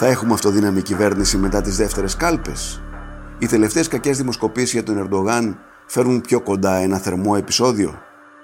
Θα 0.00 0.06
έχουμε 0.06 0.32
αυτοδύναμη 0.32 0.82
κυβέρνηση 0.82 1.36
μετά 1.36 1.60
τις 1.60 1.76
δεύτερες 1.76 2.16
κάλπες. 2.16 2.82
Οι 3.38 3.46
τελευταίες 3.46 3.88
κακές 3.88 4.16
δημοσκοπήσεις 4.16 4.72
για 4.72 4.82
τον 4.82 4.98
Ερντογάν 4.98 5.58
φέρνουν 5.86 6.20
πιο 6.20 6.40
κοντά 6.40 6.74
ένα 6.74 6.98
θερμό 6.98 7.34
επεισόδιο. 7.36 7.98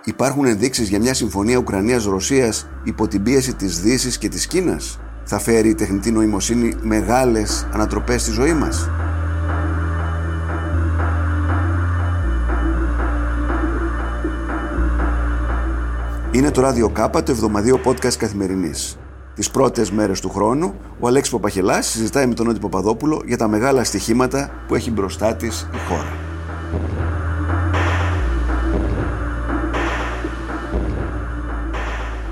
Υπάρχουν 0.05 0.45
ενδείξεις 0.45 0.89
για 0.89 0.99
μια 0.99 1.15
συμφωνία 1.15 1.59
Ουκρανίας-Ρωσίας 1.59 2.69
υπό 2.83 3.09
την 3.09 3.23
πίεση 3.23 3.55
της 3.55 3.81
Δύσης 3.81 4.19
και 4.19 4.29
της 4.29 4.47
Κίνας. 4.47 5.01
Θα 5.25 5.39
φέρει 5.39 5.69
η 5.69 5.75
τεχνητή 5.75 6.11
νοημοσύνη 6.11 6.75
μεγάλες 6.83 7.69
ανατροπές 7.73 8.23
στη 8.23 8.31
ζωή 8.31 8.53
μας. 8.53 8.91
Είναι 16.31 16.51
το 16.51 16.61
ράδιο 16.61 16.89
Κάπα, 16.89 17.23
το 17.23 17.33
εβδομαδίο 17.33 17.81
podcast 17.85 18.15
καθημερινής. 18.15 18.99
Τις 19.35 19.51
πρώτες 19.51 19.91
μέρες 19.91 20.21
του 20.21 20.31
χρόνου, 20.31 20.75
ο 20.99 21.07
Αλέξης 21.07 21.33
Παπαχελάς 21.33 21.87
συζητάει 21.87 22.27
με 22.27 22.35
τον 22.35 22.47
Νότι 22.47 22.59
Παπαδόπουλο 22.59 23.23
για 23.27 23.37
τα 23.37 23.49
μεγάλα 23.49 23.85
στοιχήματα 23.85 24.51
που 24.69 24.75
έχει 24.75 24.91
μπροστά 24.91 25.35
της 25.35 25.69
η 25.75 25.79
χώρα. 25.89 26.13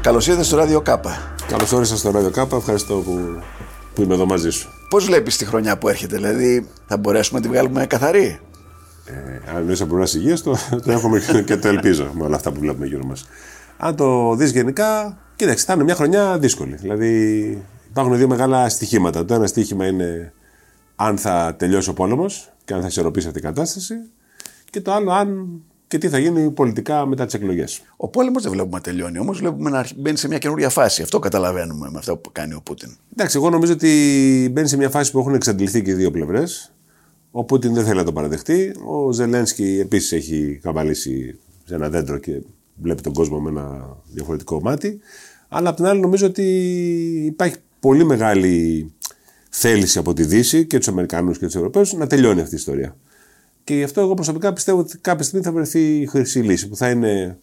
Καλώς 0.01 0.27
ήρθατε 0.27 0.45
στο 0.45 0.57
Ράδιο 0.57 0.81
Κάπα. 0.81 1.35
Καλώς 1.49 1.73
όρισα 1.73 1.97
στο 1.97 2.11
Ράδιο 2.11 2.31
Κάπα. 2.31 2.57
Ευχαριστώ 2.57 2.95
που, 2.95 3.43
που 3.95 4.03
είμαι 4.03 4.15
εδώ 4.15 4.27
μαζί 4.27 4.51
σου. 4.51 4.69
Πώς 4.89 5.05
βλέπεις 5.05 5.37
τη 5.37 5.45
χρονιά 5.45 5.79
που 5.79 5.89
έρχεται, 5.89 6.17
Δηλαδή, 6.17 6.69
θα 6.87 6.97
μπορέσουμε 6.97 7.41
να 7.41 7.47
τη 7.47 7.53
βγάλουμε 7.53 7.87
καθαρή; 7.87 8.41
Ε, 9.05 9.57
αν 9.57 9.69
είσαι 9.69 9.83
από 9.83 10.03
υγεία, 10.15 10.39
το, 10.43 10.57
το 10.85 10.93
έχουμε 10.93 11.23
και 11.47 11.57
το 11.57 11.69
ελπίζω 11.69 12.11
με 12.13 12.25
όλα 12.25 12.37
αυτά 12.37 12.51
που 12.51 12.61
βλέπουμε 12.61 12.87
γύρω 12.87 13.05
μας. 13.05 13.29
Αν 13.77 13.97
το 13.97 14.35
δεις 14.35 14.51
γενικά, 14.51 15.17
κοίταξε, 15.37 15.65
θα 15.65 15.73
είναι 15.73 15.85
μια 15.85 15.95
χρονιά 15.95 16.39
δύσκολη. 16.39 16.75
Δηλαδή, 16.75 17.63
υπάρχουν 17.91 18.17
δύο 18.17 18.29
μεγάλα 18.29 18.69
στοιχήματα. 18.69 19.25
Το 19.25 19.35
ένα 19.35 19.47
στοίχημα 19.47 19.87
είναι 19.87 20.33
αν 20.97 21.19
θα 21.19 21.55
τελειώσει 21.59 21.91
ο 21.91 21.93
πόλεμος 21.93 22.53
και 22.65 22.75
αν 22.75 22.81
θα 22.81 22.87
ισορροπήσει 22.87 23.27
αυτή 23.27 23.39
η 23.39 23.43
κατάσταση. 23.43 23.95
Και 24.71 24.81
το 24.81 24.93
άλλο, 24.93 25.13
αν 25.13 25.61
και 25.93 25.99
τι 25.99 26.09
θα 26.09 26.19
γίνει 26.19 26.51
πολιτικά 26.51 27.07
μετά 27.07 27.25
τις 27.25 27.35
εκλογές. 27.35 27.83
Ο 27.97 28.09
πόλεμος 28.09 28.43
δεν 28.43 28.53
βλέπουμε 28.53 28.77
να 28.77 28.83
τελειώνει. 28.83 29.19
Όμως 29.19 29.39
βλέπουμε 29.39 29.71
να 29.71 29.87
μπαίνει 29.97 30.17
σε 30.17 30.29
μια 30.29 30.39
καινούρια 30.39 30.69
φάση. 30.69 31.03
Αυτό 31.03 31.19
καταλαβαίνουμε 31.19 31.91
με 31.91 31.99
αυτό 31.99 32.17
που 32.17 32.33
κάνει 32.33 32.55
ο 32.55 32.61
Πούτιν. 32.63 32.97
Εντάξει, 33.13 33.37
εγώ 33.37 33.51
νομίζω 33.51 33.73
ότι 33.73 34.49
μπαίνει 34.53 34.69
σε 34.69 34.77
μια 34.77 34.91
φάση 34.91 35.11
που 35.11 35.19
έχουν 35.19 35.35
εξαντληθεί 35.35 35.83
και 35.83 35.91
οι 35.91 35.95
δύο 35.95 36.11
πλευρές. 36.11 36.73
Ο 37.31 37.45
Πούτιν 37.45 37.75
δεν 37.75 37.85
θέλει 37.85 37.97
να 37.97 38.05
το 38.05 38.13
παραδεχτεί. 38.13 38.75
Ο 38.87 39.13
Ζελένσκι 39.13 39.79
επίσης 39.81 40.13
έχει 40.13 40.59
καβαλήσει 40.63 41.39
σε 41.65 41.75
ένα 41.75 41.89
δέντρο 41.89 42.19
και 42.19 42.43
βλέπει 42.75 43.03
τον 43.03 43.13
κόσμο 43.13 43.41
με 43.41 43.51
ένα 43.51 43.97
διαφορετικό 44.13 44.61
μάτι. 44.63 44.99
Αλλά 45.49 45.69
απ' 45.69 45.77
την 45.77 45.85
άλλη 45.85 46.01
νομίζω 46.01 46.27
ότι 46.27 46.45
υπάρχει 47.27 47.57
πολύ 47.81 48.05
μεγάλη 48.05 48.87
θέληση 49.51 49.99
από 49.99 50.13
τη 50.13 50.25
Δύση 50.25 50.67
και 50.67 50.79
τους 50.79 50.89
Αμερικανούς 50.89 51.39
και 51.39 51.45
τους 51.45 51.55
Ευρωπαίους 51.55 51.93
να 51.93 52.07
τελειώνει 52.07 52.41
αυτή 52.41 52.55
η 52.55 52.59
ιστορία. 52.59 52.97
Και 53.65 53.75
γι' 53.75 53.83
αυτό 53.83 54.01
εγώ 54.01 54.15
προσωπικά 54.15 54.53
πιστεύω 54.53 54.79
ότι 54.79 54.99
κάποια 54.99 55.25
στιγμή 55.25 55.45
θα 55.45 55.53
βρεθεί 55.53 56.01
η 56.01 56.07
χρυσή 56.07 56.39
λύση 56.39 56.69
που 56.69 56.77
θα 56.77 56.91
είναι 56.91 57.39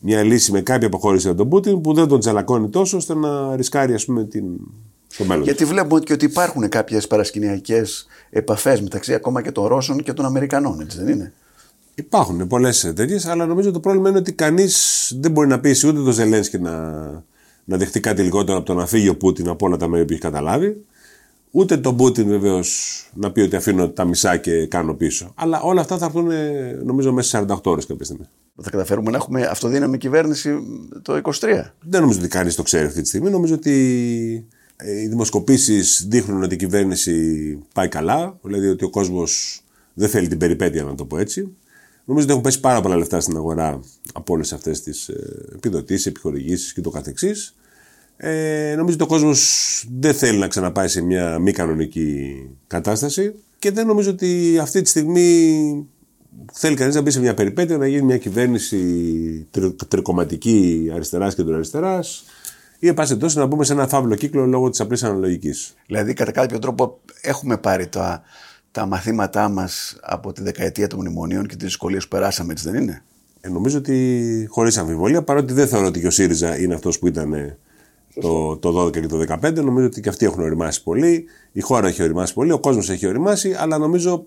μια 0.00 0.22
λύση 0.22 0.52
με 0.52 0.60
κάποια 0.60 0.86
αποχώρηση 0.86 1.28
από 1.28 1.36
τον 1.36 1.48
Πούτιν 1.48 1.80
που 1.80 1.94
δεν 1.94 2.08
τον 2.08 2.20
τσαλακώνει 2.20 2.68
τόσο 2.68 2.96
ώστε 2.96 3.14
να 3.14 3.56
ρισκάρει 3.56 3.94
ας 3.94 4.04
πούμε 4.04 4.24
την... 4.24 4.44
στο 5.06 5.24
μέλλον. 5.24 5.44
Γιατί 5.44 5.64
βλέπουμε 5.64 6.00
και 6.00 6.12
ότι 6.12 6.24
υπάρχουν 6.24 6.68
κάποιες 6.68 7.06
παρασκηνιακές 7.06 8.06
επαφές 8.30 8.80
μεταξύ 8.80 9.14
ακόμα 9.14 9.42
και 9.42 9.52
των 9.52 9.66
Ρώσων 9.66 10.02
και 10.02 10.12
των 10.12 10.24
Αμερικανών, 10.24 10.80
έτσι 10.80 10.98
δεν 10.98 11.08
είναι; 11.08 11.32
Υπάρχουν 11.98 12.46
πολλές 12.46 12.92
τέτοιε, 12.94 13.18
αλλά 13.24 13.46
νομίζω 13.46 13.70
το 13.70 13.80
πρόβλημα 13.80 14.08
είναι 14.08 14.18
ότι 14.18 14.32
κανείς 14.32 15.12
δεν 15.20 15.30
μπορεί 15.30 15.48
να 15.48 15.60
πείσει 15.60 15.86
ούτε 15.88 15.98
τον 16.02 16.12
Ζελένσκι 16.12 16.58
να, 16.58 17.02
να 17.64 17.76
δεχτεί 17.76 18.00
κάτι 18.00 18.22
λιγότερο 18.22 18.58
από 18.58 18.66
το 18.66 18.74
να 18.74 18.86
φύγει 18.86 19.08
ο 19.08 19.16
Πούτιν 19.16 19.48
από 19.48 19.66
όλα 19.66 19.76
τα 19.76 19.88
μέρη 19.88 20.04
που 20.04 20.12
έχει 20.12 20.20
καταλάβει. 20.20 20.84
Ούτε 21.50 21.76
τον 21.76 21.96
Πούτιν 21.96 22.28
βεβαίως 22.28 23.10
να 23.14 23.32
πει 23.32 23.40
ότι 23.40 23.56
αφήνω 23.56 23.88
τα 23.88 24.04
μισά 24.04 24.36
και 24.36 24.66
κάνω 24.66 24.94
πίσω. 24.94 25.32
Αλλά 25.34 25.60
όλα 25.60 25.80
αυτά 25.80 25.98
θα 25.98 26.04
έρθουν 26.04 26.28
νομίζω 26.84 27.12
μέσα 27.12 27.38
σε 27.38 27.44
48 27.48 27.60
ώρες 27.64 27.86
κάποια 27.86 28.04
στιγμή. 28.04 28.24
Θα 28.62 28.70
καταφέρουμε 28.70 29.10
να 29.10 29.16
έχουμε 29.16 29.42
αυτοδύναμη 29.42 29.98
κυβέρνηση 29.98 30.58
το 31.02 31.20
23. 31.22 31.30
Δεν 31.80 32.00
νομίζω 32.00 32.18
ότι 32.18 32.28
κανείς 32.28 32.54
το 32.54 32.62
ξέρει 32.62 32.86
αυτή 32.86 33.02
τη 33.02 33.08
στιγμή. 33.08 33.30
Νομίζω 33.30 33.54
ότι 33.54 33.72
ε, 34.76 35.00
οι 35.00 35.06
δημοσκοπήσεις 35.06 36.06
δείχνουν 36.08 36.42
ότι 36.42 36.54
η 36.54 36.58
κυβέρνηση 36.58 37.58
πάει 37.74 37.88
καλά. 37.88 38.38
Δηλαδή 38.42 38.68
ότι 38.68 38.84
ο 38.84 38.90
κόσμος 38.90 39.60
δεν 39.94 40.08
θέλει 40.08 40.28
την 40.28 40.38
περιπέτεια, 40.38 40.82
να 40.82 40.94
το 40.94 41.04
πω 41.04 41.18
έτσι. 41.18 41.56
Νομίζω 42.08 42.24
ότι 42.24 42.30
έχουν 42.30 42.42
πέσει 42.42 42.60
πάρα 42.60 42.80
πολλά 42.80 42.96
λεφτά 42.96 43.20
στην 43.20 43.36
αγορά 43.36 43.80
από 44.12 44.34
όλες 44.34 44.52
αυτές 44.52 44.82
τις 44.82 45.08
ε, 45.08 45.44
επιδοτήσεις, 45.54 46.06
επιχορηγήσεις 46.06 46.72
και 46.72 46.80
το 46.80 46.90
καθεξής. 46.90 47.54
Ε, 48.16 48.74
νομίζω 48.76 48.94
ότι 48.94 49.04
ο 49.04 49.06
κόσμος 49.06 49.86
δεν 49.98 50.14
θέλει 50.14 50.38
να 50.38 50.48
ξαναπάει 50.48 50.88
σε 50.88 51.00
μια 51.00 51.38
μη 51.38 51.52
κανονική 51.52 52.34
κατάσταση 52.66 53.34
και 53.58 53.70
δεν 53.70 53.86
νομίζω 53.86 54.10
ότι 54.10 54.58
αυτή 54.60 54.82
τη 54.82 54.88
στιγμή 54.88 55.86
θέλει 56.52 56.76
κανείς 56.76 56.94
να 56.94 57.00
μπει 57.00 57.10
σε 57.10 57.20
μια 57.20 57.34
περιπέτεια 57.34 57.76
να 57.76 57.86
γίνει 57.86 58.02
μια 58.02 58.18
κυβέρνηση 58.18 58.78
τρι, 59.50 59.76
τρικοματική 59.88 60.90
αριστεράς 60.94 61.34
και 61.34 61.42
αριστερά 61.42 62.04
ή, 62.78 62.88
εν 62.88 62.94
πάση 62.94 63.18
να 63.34 63.46
μπούμε 63.46 63.64
σε 63.64 63.72
ένα 63.72 63.88
φαύλο 63.88 64.14
κύκλο 64.14 64.46
λόγω 64.46 64.70
της 64.70 64.80
απλής 64.80 65.02
αναλογικής. 65.02 65.74
Δηλαδή, 65.86 66.12
κατά 66.12 66.32
κάποιο 66.32 66.58
τρόπο, 66.58 67.00
έχουμε 67.20 67.56
πάρει 67.56 67.86
τα, 67.86 68.22
τα 68.76 68.86
μαθήματά 68.86 69.48
μας 69.48 69.96
από 70.02 70.32
τη 70.32 70.42
δεκαετία 70.42 70.86
των 70.86 70.98
μνημονίων 70.98 71.46
και 71.46 71.56
τις 71.56 71.64
δυσκολίες 71.64 72.02
που 72.02 72.08
περάσαμε, 72.08 72.52
έτσι 72.52 72.70
δεν 72.70 72.82
είναι; 72.82 73.02
Ε, 73.40 73.48
νομίζω 73.48 73.78
ότι 73.78 74.46
χωρίς 74.50 74.78
αμφιβολία, 74.78 75.22
παρότι 75.22 75.52
δεν 75.52 75.68
θεωρώ 75.68 75.86
ότι 75.86 76.00
και 76.00 76.06
ο 76.06 76.10
ΣΥΡΙΖΑ 76.10 76.58
είναι 76.58 76.74
αυτός 76.74 76.98
που 76.98 77.06
ήταν 77.06 77.56
το, 78.20 78.56
το 78.56 78.84
12 78.84 78.90
και 78.90 79.06
το 79.06 79.24
2015. 79.42 79.54
Νομίζω 79.54 79.86
ότι 79.86 80.00
και 80.00 80.08
αυτοί 80.08 80.24
έχουν 80.26 80.42
οριμάσει 80.42 80.82
πολύ. 80.82 81.24
Η 81.52 81.60
χώρα 81.60 81.88
έχει 81.88 82.02
οριμάσει 82.02 82.34
πολύ, 82.34 82.52
ο 82.52 82.58
κόσμος 82.58 82.90
έχει 82.90 83.06
οριμάσει, 83.06 83.54
αλλά 83.58 83.78
νομίζω 83.78 84.26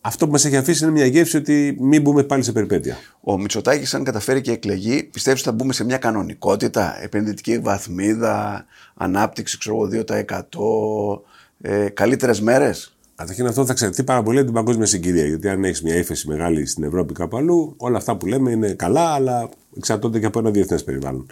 αυτό 0.00 0.26
που 0.26 0.32
μας 0.32 0.44
έχει 0.44 0.56
αφήσει 0.56 0.84
είναι 0.84 0.92
μια 0.92 1.06
γεύση 1.06 1.36
ότι 1.36 1.76
μην 1.80 2.02
μπούμε 2.02 2.22
πάλι 2.22 2.42
σε 2.42 2.52
περιπέτεια. 2.52 2.96
Ο 3.20 3.38
Μητσοτάκης, 3.38 3.94
αν 3.94 4.04
καταφέρει 4.04 4.40
και 4.40 4.52
εκλεγεί, 4.52 5.02
πιστεύεις 5.02 5.40
ότι 5.40 5.48
θα 5.48 5.54
μπούμε 5.54 5.72
σε 5.72 5.84
μια 5.84 5.98
κανονικότητα, 5.98 7.02
επενδυτική 7.02 7.58
βαθμίδα, 7.58 8.64
ανάπτυξη, 8.94 9.58
ξέρω 9.58 9.88
2%, 9.88 11.22
ε, 11.60 11.88
καλύτερες 11.88 12.40
μέρες; 12.40 12.96
Καταρχήν 13.14 13.46
αυτό 13.46 13.64
θα 13.64 13.72
εξαρτηθεί 13.72 14.04
πάρα 14.04 14.22
πολύ 14.22 14.36
από 14.36 14.46
την 14.46 14.54
παγκόσμια 14.54 14.86
συγκυρία. 14.86 15.26
Γιατί 15.26 15.48
αν 15.48 15.64
έχεις 15.64 15.82
μια 15.82 15.96
ύφεση 15.96 16.28
μεγάλη 16.28 16.66
στην 16.66 16.84
Ευρώπη 16.84 17.14
κάπου 17.14 17.36
αλλού, 17.36 17.74
όλα 17.76 17.96
αυτά 17.96 18.16
που 18.16 18.26
λέμε 18.26 18.50
είναι 18.50 18.72
καλά, 18.72 19.14
αλλά 19.14 19.48
εξαρτώνται 19.76 20.18
και 20.18 20.26
από 20.26 20.38
ένα 20.38 20.50
διεθνές 20.50 20.84
περιβάλλον. 20.84 21.26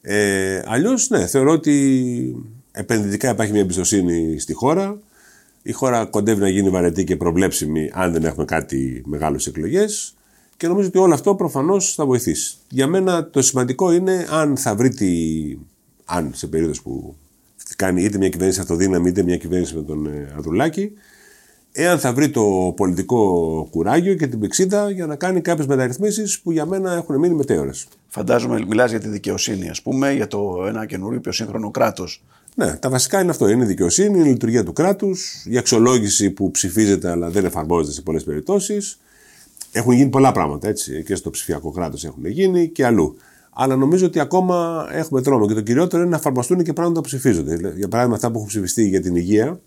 Ε, 0.00 0.62
Αλλιώς, 0.66 1.08
ναι, 1.10 1.26
θεωρώ 1.26 1.52
ότι 1.52 2.44
επενδυτικά 2.72 3.30
υπάρχει 3.30 3.52
μια 3.52 3.60
εμπιστοσύνη 3.60 4.38
στη 4.38 4.52
χώρα. 4.52 4.98
Η 5.62 5.72
χώρα 5.72 6.04
κοντεύει 6.04 6.40
να 6.40 6.48
γίνει 6.48 6.70
βαρετή 6.70 7.04
και 7.04 7.16
προβλέψιμη 7.16 7.90
αν 7.92 8.12
δεν 8.12 8.24
έχουμε 8.24 8.44
κάτι 8.44 9.02
μεγάλες 9.06 9.46
εκλογές. 9.46 10.14
Και 10.56 10.68
νομίζω 10.68 10.88
ότι 10.88 10.98
όλο 10.98 11.14
αυτό 11.14 11.34
προφανώς 11.34 11.94
θα 11.94 12.06
βοηθήσει. 12.06 12.56
Για 12.68 12.86
μένα 12.86 13.30
το 13.30 13.42
σημαντικό 13.42 13.92
είναι 13.92 14.26
αν 14.30 14.56
θα 14.56 14.74
βρει 14.74 14.88
τη. 14.88 15.08
αν 16.04 16.30
σε 16.34 16.46
περίοδο 16.46 16.72
που 16.82 17.14
κάνει 17.76 18.02
είτε 18.02 18.18
μια 18.18 18.28
κυβέρνηση 18.28 18.60
αυτοδύναμη 18.60 19.08
είτε 19.08 19.22
μια 19.22 19.36
κυβέρνηση 19.36 19.74
με 19.74 19.82
τον 19.82 20.06
ε, 20.06 20.34
Αδουλάκη, 20.38 20.92
εάν 21.78 21.98
θα 21.98 22.12
βρει 22.12 22.30
το 22.30 22.72
πολιτικό 22.76 23.68
κουράγιο 23.70 24.14
και 24.14 24.26
την 24.26 24.38
πηξίδα 24.38 24.90
για 24.90 25.06
να 25.06 25.16
κάνει 25.16 25.40
κάποιες 25.40 25.66
μεταρρυθμίσεις 25.66 26.40
που 26.40 26.50
για 26.50 26.66
μένα 26.66 26.92
έχουν 26.92 27.18
μείνει 27.18 27.34
μετέωρες. 27.34 27.86
Φαντάζομαι, 28.08 28.64
μιλάς 28.68 28.90
για 28.90 29.00
τη 29.00 29.08
δικαιοσύνη, 29.08 29.68
ας 29.68 29.82
πούμε, 29.82 30.12
για 30.12 30.26
το 30.26 30.64
ένα 30.68 30.86
καινούριο 30.86 31.20
πιο 31.20 31.32
σύγχρονο 31.32 31.70
κράτος. 31.70 32.22
Ναι, 32.54 32.72
τα 32.72 32.90
βασικά 32.90 33.20
είναι 33.20 33.30
αυτό. 33.30 33.48
Είναι 33.48 33.64
η 33.64 33.66
δικαιοσύνη, 33.66 34.18
η 34.18 34.22
λειτουργία 34.22 34.64
του 34.64 34.72
κράτους, 34.72 35.44
η 35.48 35.58
αξιολόγηση 35.58 36.30
που 36.30 36.50
ψηφίζεται 36.50 37.10
αλλά 37.10 37.30
δεν 37.30 37.44
εφαρμόζεται 37.44 37.94
σε 37.94 38.02
πολλές 38.02 38.24
περιπτώσεις. 38.24 38.98
Έχουν 39.72 39.92
γίνει 39.92 40.10
πολλά 40.10 40.32
πράγματα 40.32 40.68
έτσι. 40.68 41.02
Και 41.02 41.14
στο 41.14 41.30
ψηφιακό 41.30 41.70
κράτος 41.70 42.04
έχουν 42.04 42.26
γίνει 42.26 42.68
και 42.68 42.86
αλλού. 42.86 43.16
Αλλά 43.52 43.76
νομίζω 43.76 44.06
ότι 44.06 44.20
ακόμα 44.20 44.86
έχουμε 44.92 45.20
δρόμο. 45.20 45.46
Και 45.46 45.54
το 45.54 45.60
κυριότερο 45.60 46.02
είναι 46.02 46.10
να 46.10 46.16
εφαρμοστούν 46.16 46.62
και 46.62 46.72
πράγματα 46.72 47.00
που 47.00 47.06
ψηφίζονται. 47.06 47.72
Για 47.76 47.88
παράδειγμα, 47.88 48.16
αυτά 48.16 48.30
που 48.30 48.36
έχουν 48.36 48.48
ψηφιστεί 48.48 48.88
για 48.88 49.00
την 49.00 49.16
υγεία, 49.16 49.60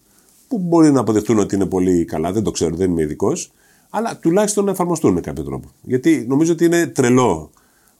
που 0.49 0.57
μπορεί 0.57 0.91
να 0.91 0.99
αποδεχτούν 0.99 1.39
ότι 1.39 1.55
είναι 1.55 1.65
πολύ 1.65 2.05
καλά, 2.05 2.31
δεν 2.31 2.43
το 2.43 2.51
ξέρω, 2.51 2.75
δεν 2.75 2.89
είμαι 2.89 3.01
ειδικός, 3.01 3.51
αλλά 3.89 4.17
τουλάχιστον 4.17 4.65
να 4.65 4.71
εφαρμοστούν 4.71 5.13
με 5.13 5.21
κάποιο 5.21 5.43
τρόπο. 5.43 5.67
Γιατί 5.81 6.25
νομίζω 6.27 6.51
ότι 6.51 6.65
είναι 6.65 6.87
τρελό 6.87 7.49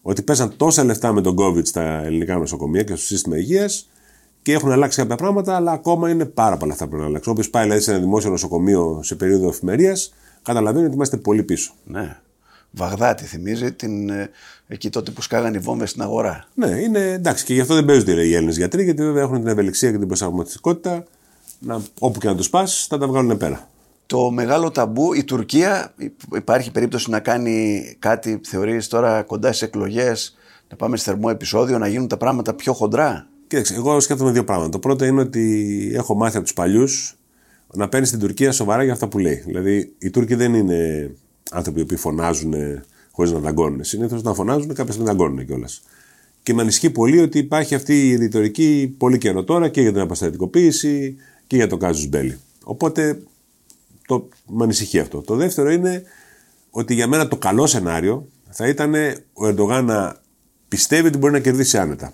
ότι 0.01 0.21
πέσαν 0.21 0.53
τόσα 0.57 0.83
λεφτά 0.83 1.13
με 1.13 1.21
τον 1.21 1.35
COVID 1.39 1.65
στα 1.65 1.81
ελληνικά 1.81 2.37
νοσοκομεία 2.37 2.83
και 2.83 2.95
στο 2.95 3.05
σύστημα 3.05 3.37
υγείας 3.37 3.89
και 4.41 4.53
έχουν 4.53 4.71
αλλάξει 4.71 4.97
κάποια 4.97 5.15
πράγματα, 5.15 5.55
αλλά 5.55 5.71
ακόμα 5.71 6.09
είναι 6.09 6.25
πάρα 6.25 6.57
πολλά 6.57 6.71
αυτά 6.71 6.83
που 6.83 6.89
πρέπει 6.89 7.03
να 7.03 7.09
αλλάξουν. 7.09 7.31
Όποιος 7.31 7.49
πάει 7.49 7.63
δηλαδή, 7.63 7.81
σε 7.81 7.91
ένα 7.91 7.99
δημόσιο 7.99 8.29
νοσοκομείο 8.29 8.99
σε 9.03 9.15
περίοδο 9.15 9.47
εφημερίας, 9.47 10.13
καταλαβαίνει 10.41 10.85
ότι 10.85 10.95
είμαστε 10.95 11.17
πολύ 11.17 11.43
πίσω. 11.43 11.73
Ναι. 11.85 12.17
Βαγδάτη 12.71 13.23
θυμίζει 13.23 13.71
την, 13.71 14.09
ε, 14.09 14.29
εκεί 14.67 14.89
τότε 14.89 15.11
που 15.11 15.21
σκάγανε 15.21 15.57
οι 15.57 15.59
βόμβες 15.59 15.89
στην 15.89 16.01
αγορά. 16.01 16.45
Ναι, 16.53 16.67
είναι 16.67 16.99
εντάξει 16.99 17.45
και 17.45 17.53
γι' 17.53 17.61
αυτό 17.61 17.73
δεν 17.73 17.85
παίζονται 17.85 18.25
οι 18.25 18.33
Έλληνες 18.33 18.57
γιατροί, 18.57 18.83
γιατί 18.83 19.03
βέβαια 19.03 19.21
έχουν 19.21 19.37
την 19.39 19.47
ευελιξία 19.47 19.91
και 19.91 19.97
την 19.97 20.07
προσαρμοστικότητα 20.07 21.05
να, 21.59 21.81
όπου 21.99 22.19
και 22.19 22.27
να 22.27 22.35
τους 22.35 22.49
πας, 22.49 22.85
θα 22.89 22.97
τα 22.97 23.07
βγάλουν 23.07 23.37
πέρα. 23.37 23.69
Το 24.05 24.31
μεγάλο 24.31 24.71
ταμπού, 24.71 25.13
η 25.13 25.23
Τουρκία, 25.23 25.93
υπάρχει 26.35 26.71
περίπτωση 26.71 27.09
να 27.09 27.19
κάνει 27.19 27.83
κάτι, 27.99 28.39
θεωρείς 28.43 28.87
τώρα 28.87 29.23
κοντά 29.23 29.47
στις 29.47 29.61
εκλογές, 29.61 30.37
να 30.69 30.75
πάμε 30.75 30.97
σε 30.97 31.03
θερμό 31.03 31.27
επεισόδιο, 31.31 31.77
να 31.77 31.87
γίνουν 31.87 32.07
τα 32.07 32.17
πράγματα 32.17 32.53
πιο 32.53 32.73
χοντρά; 32.73 33.27
Κοίταξε, 33.49 33.75
εγώ 33.75 33.99
σκέφτομαι 33.99 34.31
δύο 34.31 34.43
πράγματα. 34.43 34.69
Το 34.69 34.79
πρώτο 34.79 35.05
είναι 35.05 35.21
ότι 35.21 35.91
έχω 35.95 36.15
μάθει 36.15 36.35
από 36.35 36.45
τους 36.45 36.53
παλιούς 36.53 37.17
να 37.73 37.89
παίρνει 37.89 38.07
την 38.07 38.19
Τουρκία 38.19 38.51
σοβαρά 38.51 38.83
για 38.83 38.93
αυτά 38.93 39.07
που 39.07 39.19
λέει. 39.19 39.43
Δηλαδή, 39.45 39.93
οι 39.97 40.09
Τούρκοι 40.09 40.35
δεν 40.35 40.53
είναι 40.53 41.11
άνθρωποι 41.51 41.85
που 41.85 41.97
φωνάζουν 41.97 42.53
χωρίς 43.11 43.31
να 43.31 43.39
δαγκώνουν. 43.39 43.83
Συνήθως 43.83 44.23
να 44.23 44.33
φωνάζουν, 44.33 44.73
κάποιες 44.73 44.97
να 44.97 45.03
δαγκώνουν 45.03 45.45
κιόλας. 45.45 45.81
Και 46.43 46.53
με 46.53 46.61
ανησυχεί 46.61 46.89
πολύ 46.89 47.19
ότι 47.19 47.37
υπάρχει 47.37 47.75
αυτή 47.75 48.09
η 48.09 48.15
ρητορική 48.15 48.95
πολύ 48.97 49.17
καιρό 49.17 49.43
τώρα 49.43 49.69
και 49.69 49.81
για 49.81 49.91
την 49.91 50.01
αποστατικοποίηση 50.01 51.15
και 51.49 51.55
για 51.55 51.67
το 51.67 51.77
κάζου 51.77 52.07
μπέλι. 52.07 52.39
Οπότε 52.63 53.21
το, 54.07 54.29
με 54.47 54.63
ανησυχεί 54.63 54.99
αυτό. 54.99 55.21
Το 55.21 55.35
δεύτερο 55.35 55.71
είναι 55.71 56.03
ότι 56.69 56.93
για 56.93 57.07
μένα 57.07 57.27
το 57.27 57.37
καλό 57.37 57.67
σενάριο 57.67 58.27
θα 58.49 58.67
ήταν 58.67 58.93
ο 59.33 59.47
Ερντογάν 59.47 59.85
να 59.85 60.21
πιστεύει 60.67 61.07
ότι 61.07 61.17
μπορεί 61.17 61.33
να 61.33 61.39
κερδίσει 61.39 61.77
άνετα. 61.77 62.13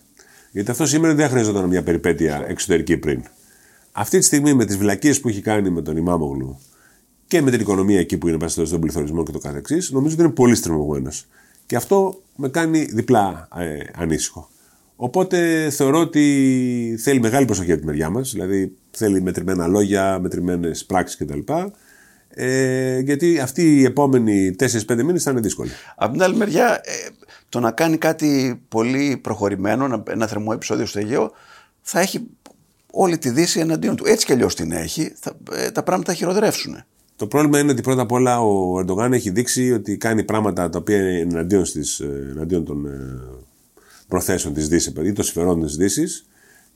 Γιατί 0.52 0.72
αυτό 0.72 0.86
σήμερα 0.86 1.16
δεν 1.16 1.30
χρειαζόταν 1.30 1.68
μια 1.68 1.84
περιπέτεια 1.84 2.46
εξωτερική 2.48 2.98
πριν. 2.98 3.24
Αυτή 3.92 4.18
τη 4.18 4.26
στιγμή 4.26 4.54
με 4.54 4.66
τις 4.66 4.78
βλακίες 4.78 5.20
που 5.20 5.28
έχει 5.28 5.42
κάνει 5.42 5.70
με 5.70 5.82
τον 5.82 5.98
Ιμάμογλου 5.98 6.60
και 7.28 7.42
με 7.42 7.52
την 7.52 7.60
οικονομία 7.60 8.00
εκεί 8.00 8.18
που 8.18 8.28
είναι 8.28 8.38
πάση 8.38 8.66
στον 8.66 8.80
πληθωρισμό 8.80 9.24
και 9.24 9.32
το 9.32 9.40
καθεξής, 9.40 9.92
νομίζω 9.92 10.14
ότι 10.14 10.24
είναι 10.24 10.34
πολύ 10.34 10.56
στριμωγμένος. 10.56 11.26
Και 11.66 11.76
αυτό 11.76 12.22
με 12.36 12.50
κάνει 12.50 12.84
διπλά 12.84 13.48
ε, 13.58 13.80
ανήσυχο. 13.96 14.50
Οπότε 14.96 15.70
θεωρώ 15.70 16.00
ότι 16.00 16.98
θέλει 17.02 17.20
μεγάλη 17.20 17.46
προσοχή 17.46 17.72
από 17.72 17.80
τη 17.80 17.86
μεριά 17.86 18.10
μας, 18.10 18.32
δηλαδή 18.32 18.76
θέλει 18.92 19.22
μετρημένα 19.22 19.68
λόγια, 19.68 20.20
μετρημένες 20.20 20.86
πράξεις 20.86 21.18
κτλ. 21.18 21.40
Ε, 22.30 23.00
γιατί 23.00 23.40
αυτοί 23.40 23.80
οι 23.80 23.84
επόμενοι 23.84 24.56
4-5 24.60 25.04
μήνες 25.04 25.24
θα 25.24 25.32
είναι 25.32 25.40
δύσκολοι. 25.40 25.70
Από 25.96 26.12
την 26.12 26.24
άλλη 26.24 26.36
μεριά, 26.36 26.74
ε, 26.84 26.92
το 27.50 27.60
να 27.60 27.72
κάνει 27.72 27.98
κάτι 27.98 28.62
πολύ 28.68 29.18
προχωρημένο, 29.18 30.04
ένα 30.10 30.28
θερμό 30.28 30.52
επεισόδιο 30.54 30.86
στο 30.86 31.00
Αιγαίο, 31.00 31.32
θα 31.82 32.00
έχει 32.00 32.28
όλη 32.92 33.18
τη 33.18 33.30
Δύση 33.30 33.60
εναντίον 33.60 33.96
του. 33.96 34.06
Έτσι 34.08 34.26
κι 34.26 34.32
αλλιώς 34.32 34.56
την 34.56 34.72
έχει, 34.72 35.14
θα, 35.20 35.38
ε, 35.52 35.72
τα 35.72 35.84
πράγματα 35.84 36.12
θα 36.12 36.18
χειροδρεύσουν. 36.18 36.84
Το 37.16 37.28
πρόβλημα 37.28 37.60
είναι 37.60 37.72
ότι 37.72 37.82
πρώτα 37.82 38.02
απ' 38.02 38.12
όλα 38.12 38.42
ο 38.42 38.80
Ερντογάν 38.80 39.14
έχει 39.14 39.30
δείξει 39.30 39.72
ότι 39.72 39.98
κάνει 39.98 40.24
πράγματα 40.24 40.70
τα 40.70 40.78
οποία 40.78 40.98
είναι 40.98 41.30
εναντίον, 41.32 41.66
στις, 41.66 42.00
ε, 42.00 42.28
εναντίον 42.32 42.66
των 42.66 42.86
ε, 42.86 43.22
προθέσεων 44.08 44.54
της 44.54 44.68
Δύσης 44.68 44.94
ή 45.04 45.14
των 45.14 45.24
συμφερόντων 45.24 45.66
της 45.66 45.76
Δύσης 45.76 46.26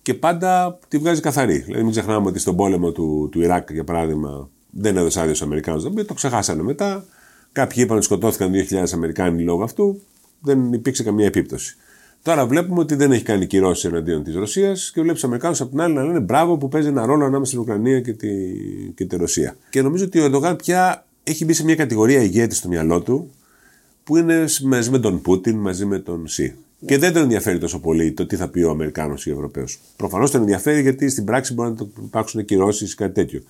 και 0.01 0.13
πάντα 0.13 0.79
τη 0.87 0.97
βγάζει 0.97 1.21
καθαρή. 1.21 1.57
Δηλαδή, 1.57 1.83
μην 1.83 1.91
ξεχνάμε 1.91 2.27
ότι 2.27 2.39
στον 2.39 2.55
πόλεμο 2.55 2.91
του, 2.91 3.29
του 3.31 3.41
Ιράκ, 3.41 3.71
για 3.71 3.83
παράδειγμα, 3.83 4.49
δεν 4.69 4.97
έδωσε 4.97 5.19
άδειο 5.19 5.33
στους 5.33 5.47
Αμερικάνους. 5.47 5.83
Το 6.05 6.13
ξεχάσανε 6.13 6.63
μετά. 6.63 7.05
Κάποιοι 7.51 7.83
είπαν 7.85 7.95
ότι 7.95 8.05
σκοτώθηκαν 8.05 8.51
2.000 8.69 8.83
Αμερικάνοι 8.93 9.43
λόγω 9.43 9.63
αυτού. 9.63 10.01
Δεν 10.39 10.73
υπήρξε 10.73 11.03
καμία 11.03 11.25
επίπτωση. 11.25 11.77
Τώρα 12.21 12.45
βλέπουμε 12.45 12.79
ότι 12.79 12.95
δεν 12.95 13.11
έχει 13.11 13.23
κάνει 13.23 13.45
κυρώσεις 13.45 13.83
εναντίον 13.83 14.23
της 14.23 14.35
Ρωσίας 14.35 14.91
και 14.93 15.01
βλέπεις 15.01 15.19
τους 15.19 15.23
Αμερικάνους 15.23 15.61
από 15.61 15.69
την 15.69 15.81
άλλη 15.81 15.93
να 15.93 16.03
λένε 16.03 16.19
μπράβο 16.19 16.57
που 16.57 16.67
παίζει 16.67 16.87
ένα 16.87 17.05
ρόλο 17.05 17.25
ανάμεσα 17.25 17.51
στην 17.51 17.59
Ουκρανία 17.59 18.01
και 18.01 18.13
τη, 18.13 18.29
και 18.95 19.05
τη 19.05 19.15
Ρωσία. 19.15 19.55
Και 19.69 19.81
νομίζω 19.81 20.05
ότι 20.05 20.19
ο 20.19 20.23
Ερντογάν 20.23 20.55
πια 20.55 21.05
έχει 21.23 21.45
μπει 21.45 21.53
σε 21.53 21.63
μια 21.63 21.75
κατηγορία 21.75 22.21
ηγέτης 22.21 22.57
στο 22.57 22.67
μυαλό 22.67 23.01
του 23.01 23.31
που 24.03 24.17
είναι 24.17 24.45
μαζί 24.63 24.89
με 24.89 24.99
τον 24.99 25.21
Πούτιν, 25.21 25.57
μαζί 25.57 25.85
με 25.85 25.99
τον 25.99 26.27
Σι. 26.27 26.55
Και 26.85 26.97
δεν 26.97 27.13
τον 27.13 27.21
ενδιαφέρει 27.21 27.57
τόσο 27.57 27.79
πολύ 27.79 28.11
το 28.11 28.25
τι 28.25 28.35
θα 28.35 28.47
πει 28.49 28.61
ο 28.61 28.69
Αμερικάνος 28.69 29.25
ή 29.25 29.29
ο 29.29 29.33
Ευρωπαίος. 29.33 29.79
Προφανώς 29.95 30.31
τον 30.31 30.41
ενδιαφέρει 30.41 30.81
γιατί 30.81 31.09
στην 31.09 31.25
πράξη 31.25 31.53
μπορεί 31.53 31.73
να 31.77 31.87
υπάρξουν 32.03 32.45
κυρώσεις 32.45 32.91
ή 32.91 32.95
κάτι 32.95 33.13
τέτοιο. 33.13 33.41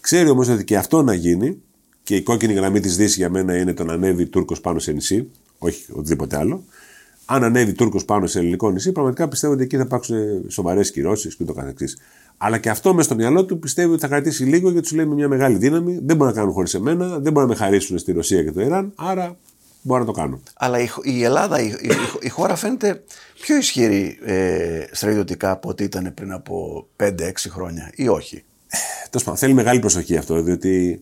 Ξέρει 0.00 0.28
όμως 0.28 0.48
ότι 0.48 0.64
και 0.64 0.76
αυτό 0.76 1.02
να 1.02 1.14
γίνει, 1.14 1.60
και 2.02 2.16
η 2.16 2.22
κόκκινη 2.22 2.52
γραμμή 2.52 2.80
της 2.80 2.96
Δύσης 2.96 3.16
για 3.16 3.30
μένα 3.30 3.56
είναι 3.56 3.74
το 3.74 3.84
να 3.84 3.92
ανέβει 3.92 4.26
Τούρκος 4.26 4.60
πάνω 4.60 4.78
σε 4.78 4.92
νησί, 4.92 5.30
όχι 5.58 5.84
οτιδήποτε 5.92 6.36
άλλο. 6.36 6.64
Αν 7.24 7.44
ανέβει 7.44 7.72
Τούρκος 7.72 8.04
πάνω 8.04 8.26
σε 8.26 8.38
ελληνικό 8.38 8.70
νησί, 8.70 8.92
πραγματικά 8.92 9.28
πιστεύω 9.28 9.52
ότι 9.52 9.62
εκεί 9.62 9.76
θα 9.76 9.82
υπάρξουν 9.82 10.16
σοβαρές 10.48 10.90
κυρώσεις 10.90 11.36
και 11.36 11.42
ούτω 11.44 11.52
καθεξής. 11.52 11.98
Αλλά 12.36 12.58
και 12.58 12.70
αυτό 12.70 12.94
μες 12.94 13.04
στο 13.04 13.14
μυαλό 13.14 13.44
του 13.44 13.58
πιστεύει 13.58 13.92
ότι 13.92 14.00
θα 14.00 14.08
κρατήσει 14.08 14.44
λίγο 14.44 14.70
γιατί 14.70 14.82
τους 14.82 14.96
λέει 14.96 15.06
με 15.06 15.14
μια 15.14 15.28
μεγάλη 15.28 15.56
δύναμη, 15.56 15.98
δεν 16.02 16.16
μπορεί 16.16 16.30
να 16.30 16.36
κάνουν 16.36 16.52
χωρίς 16.52 16.74
εμένα, 16.74 17.08
δεν 17.08 17.32
μπορεί 17.32 17.46
να 17.46 17.52
με 17.52 17.54
χαρίσουν 17.54 17.98
στη 17.98 18.12
Ρωσία 18.12 18.42
και 18.42 18.52
το 18.52 18.60
Ιράν, 18.60 18.92
άρα 18.94 19.36
μπορώ 19.86 20.00
να 20.00 20.06
το 20.06 20.12
κάνω. 20.12 20.40
Αλλά 20.54 20.78
η, 21.02 21.22
Ελλάδα, 21.22 21.60
η, 21.60 21.74
η, 22.20 22.28
χώρα 22.28 22.56
φαίνεται 22.56 23.02
πιο 23.40 23.56
ισχυρή 23.56 24.18
ε, 24.24 24.84
στρατιωτικά 24.92 25.50
από 25.50 25.68
ό,τι 25.68 25.84
ήταν 25.84 26.12
πριν 26.14 26.32
από 26.32 26.86
5-6 27.00 27.10
χρόνια, 27.48 27.90
ή 27.94 28.08
όχι; 28.08 28.44
Τέλος 29.10 29.24
πάντων, 29.24 29.36
θέλει 29.36 29.54
μεγάλη 29.54 29.78
προσοχή 29.80 30.16
αυτό, 30.16 30.42
διότι 30.42 31.00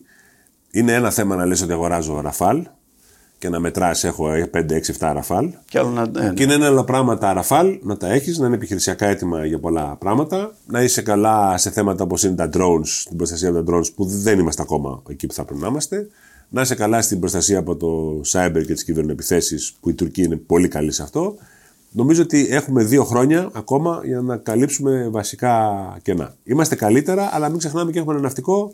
είναι 0.71 0.93
ένα 0.93 1.11
θέμα 1.11 1.35
να 1.35 1.45
λες 1.45 1.61
ότι 1.61 1.71
αγοράζω 1.71 2.21
Ραφάλ 2.21 2.67
και 3.37 3.49
να 3.49 3.59
μετράσει, 3.59 4.07
έχω 4.07 4.27
5, 4.53 4.71
6, 4.71 4.79
7 4.99 5.11
Ραφάλ. 5.13 5.53
Και, 5.69 5.79
άλλο 5.79 5.89
να, 5.89 6.07
ναι, 6.07 6.33
και 6.33 6.43
είναι 6.43 6.53
ένα 6.53 6.65
άλλο 6.65 6.83
πράγμα 6.83 7.17
τα 7.17 7.33
Ραφάλ 7.33 7.79
να 7.81 7.97
τα 7.97 8.07
έχεις, 8.07 8.37
να 8.37 8.45
είναι 8.45 8.55
επιχειρησιακά 8.55 9.07
έτοιμα 9.07 9.45
για 9.45 9.59
πολλά 9.59 9.95
πράγματα. 9.95 10.55
Να 10.65 10.81
είσαι 10.81 11.01
καλά 11.01 11.57
σε 11.57 11.69
θέματα 11.69 12.03
όπως 12.03 12.23
είναι 12.23 12.35
τα 12.35 12.49
drones, 12.53 13.03
την 13.07 13.17
προστασία 13.17 13.49
από 13.49 13.63
τα 13.63 13.73
drones 13.73 13.93
που 13.95 14.05
δεν 14.05 14.39
είμαστε 14.39 14.61
ακόμα 14.61 15.01
εκεί 15.09 15.27
που 15.27 15.33
θα 15.33 15.45
πρέπει 15.45 15.61
να 15.61 15.67
είμαστε. 15.67 16.07
Να 16.49 16.61
είσαι 16.61 16.75
καλά 16.75 17.01
στην 17.01 17.19
προστασία 17.19 17.59
από 17.59 17.75
το 17.75 18.21
cyber 18.31 18.63
και 18.65 18.73
τις 18.73 18.83
κυβερνοεπιθέσεις 18.83 19.73
που 19.79 19.89
η 19.89 19.93
Τουρκία 19.93 20.23
είναι 20.23 20.35
πολύ 20.35 20.67
καλή 20.67 20.91
σε 20.91 21.03
αυτό. 21.03 21.35
Νομίζω 21.91 22.21
ότι 22.21 22.47
έχουμε 22.49 22.83
δύο 22.83 23.03
χρόνια 23.03 23.49
ακόμα 23.53 24.01
για 24.03 24.21
να 24.21 24.37
καλύψουμε 24.37 25.07
βασικά 25.11 25.73
κενά. 26.01 26.35
Είμαστε 26.43 26.75
καλύτερα, 26.75 27.29
αλλά 27.33 27.49
μην 27.49 27.57
ξεχνάμε 27.57 27.91
και 27.91 27.99
έχουμε 27.99 28.13
ένα 28.13 28.23
ναυτικό 28.23 28.73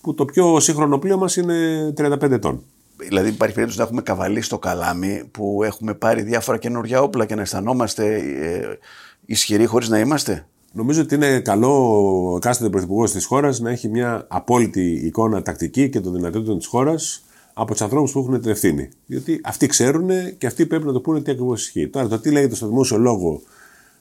που 0.00 0.14
το 0.14 0.24
πιο 0.24 0.60
σύγχρονο 0.60 0.98
πλοίο 0.98 1.18
μας 1.18 1.36
είναι 1.36 1.92
35 1.96 2.30
ετών. 2.30 2.62
Δηλαδή, 2.96 3.28
υπάρχει 3.28 3.54
περίπτωση 3.54 3.78
να 3.78 3.84
έχουμε 3.84 4.02
καβαλεί 4.02 4.40
στο 4.40 4.58
καλάμι 4.58 5.24
που 5.30 5.62
έχουμε 5.62 5.94
πάρει 5.94 6.22
διάφορα 6.22 6.58
καινούργια 6.58 7.02
όπλα 7.02 7.24
και 7.24 7.34
να 7.34 7.40
αισθανόμαστε 7.40 8.14
ε, 8.14 8.78
ισχυροί 9.26 9.66
χωρίς 9.66 9.88
να 9.88 9.98
είμαστε; 9.98 10.46
Νομίζω 10.76 11.00
ότι 11.00 11.14
είναι 11.14 11.40
καλό 11.40 12.00
ο 12.32 12.36
εκάστοτε 12.36 12.70
πρωθυπουργός 12.70 13.10
της 13.10 13.24
χώρας 13.24 13.60
να 13.60 13.70
έχει 13.70 13.88
μια 13.88 14.26
απόλυτη 14.28 14.90
εικόνα 14.90 15.42
τακτική 15.42 15.88
και 15.88 16.00
των 16.00 16.14
δυνατότητων 16.14 16.58
της 16.58 16.66
χώρας 16.66 17.24
από 17.52 17.72
τους 17.72 17.82
ανθρώπους 17.82 18.12
που 18.12 18.18
έχουν 18.18 18.40
την 18.40 18.50
ευθύνη. 18.50 18.88
Διότι 19.06 19.40
αυτοί 19.44 19.66
ξέρουν 19.66 20.08
και 20.38 20.46
αυτοί 20.46 20.66
πρέπει 20.66 20.84
να 20.84 20.92
το 20.92 21.00
πούνε 21.00 21.20
τι 21.22 21.30
ακριβώς 21.30 21.62
ισχύει. 21.62 21.88
Τώρα, 21.88 22.08
το 22.08 22.18
τι 22.18 22.30
λέγεται 22.30 22.54
στο 22.54 22.66
δημόσιο 22.68 22.98
λόγο, 22.98 23.42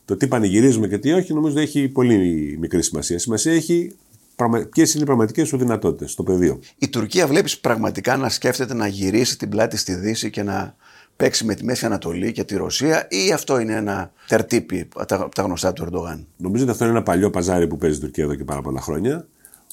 το 0.06 0.16
τι 0.16 0.28
πανηγυρίζουμε 0.28 0.88
και 0.88 0.98
τι 0.98 1.12
όχι, 1.12 1.34
νομίζω 1.34 1.56
ότι 1.56 1.64
έχει 1.64 1.88
πολύ 1.88 2.58
μικρή 2.60 2.84
σημασία. 2.84 3.20
Σημασία 3.20 3.54
έχει 3.54 3.96
ποιες 4.72 4.94
είναι 4.94 5.04
οι 5.04 5.06
πραγματικές 5.06 5.48
σου 5.48 5.58
δυνατότητες 5.58 6.12
στο 6.12 6.24
πεδίο; 6.24 6.60
Η 6.78 6.88
Τουρκία 6.88 7.28
βλέπεις 7.28 7.60
πραγματικά 7.60 8.18
να 8.18 8.30
σκέφτεται 8.30 8.74
να 8.74 8.88
γυρίσει 8.88 9.38
την 9.38 9.50
πλάτη 9.50 9.78
στη 9.78 9.94
Δύση 9.94 10.30
και 10.30 10.44
να 10.44 10.76
παίξει 11.16 11.46
με 11.46 11.56
τη 11.56 11.64
Μέση 11.64 11.86
Ανατολή 11.86 12.32
και 12.32 12.44
τη 12.44 12.56
Ρωσία, 12.56 13.08
ή 13.10 13.32
αυτό 13.32 13.60
είναι 13.60 13.74
ένα 13.76 14.12
τερτύπι 14.28 14.88
από 14.96 15.30
τα 15.36 15.42
γνωστά 15.42 15.74
του 15.74 15.84
Ερντογάν; 15.84 16.28
Νομίζω 16.38 16.64
ότι 16.64 16.72
αυτό 16.72 16.84
είναι 16.84 16.94
ένα 16.94 17.04
παλιό 17.04 17.30
παζάρι 17.30 17.68
που 17.68 17.78
παίζει 17.78 17.98
η 17.98 18.00
Τουρκία 18.00 18.24
εδώ 18.24 18.36
και 18.36 18.44
πάρα 18.44 18.62
πολλά 18.62 18.82
χρόνια. 18.82 19.28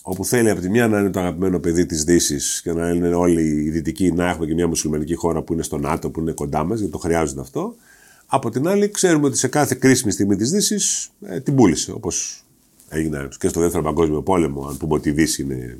Όπου 0.04 0.24
θέλει 0.24 0.50
από 0.50 0.60
τη 0.60 0.68
μια 0.68 0.88
να 0.88 0.98
είναι 0.98 1.10
το 1.10 1.20
αγαπημένο 1.20 1.58
παιδί 1.58 1.86
της 1.86 2.04
Δύσης 2.04 2.60
και 2.62 2.72
να 2.72 2.88
είναι 2.88 3.14
όλοι 3.14 3.42
οι 3.42 3.70
Δυτικοί 3.70 4.12
να 4.12 4.28
έχουμε 4.28 4.46
και 4.46 4.54
μια 4.54 4.68
μουσουλμανική 4.68 5.14
χώρα 5.14 5.42
που 5.42 5.52
είναι 5.52 5.62
στο 5.62 5.78
ΝΑΤΟ, 5.78 6.10
που 6.10 6.20
είναι 6.20 6.32
κοντά 6.32 6.64
μας, 6.64 6.78
γιατί 6.78 6.92
το 6.92 6.98
χρειάζονται 6.98 7.40
αυτό. 7.40 7.74
Από 8.26 8.50
την 8.50 8.68
άλλη, 8.68 8.90
ξέρουμε 8.90 9.26
ότι 9.26 9.36
σε 9.36 9.48
κάθε 9.48 9.74
κρίσιμη 9.74 10.12
στιγμή 10.12 10.36
της 10.36 10.50
Δύσης 10.50 11.10
ε, 11.26 11.40
την 11.40 11.54
πούλησε. 11.54 11.92
Όπως 11.92 12.41
έγιναν 12.92 13.28
και 13.38 13.48
στο 13.48 13.60
δεύτερο 13.60 13.82
παγκόσμιο 13.82 14.22
πόλεμο, 14.22 14.66
αν 14.66 14.76
πούμε 14.76 14.94
ότι 14.94 15.08
η 15.08 15.12
Δύση 15.12 15.42
είναι 15.42 15.78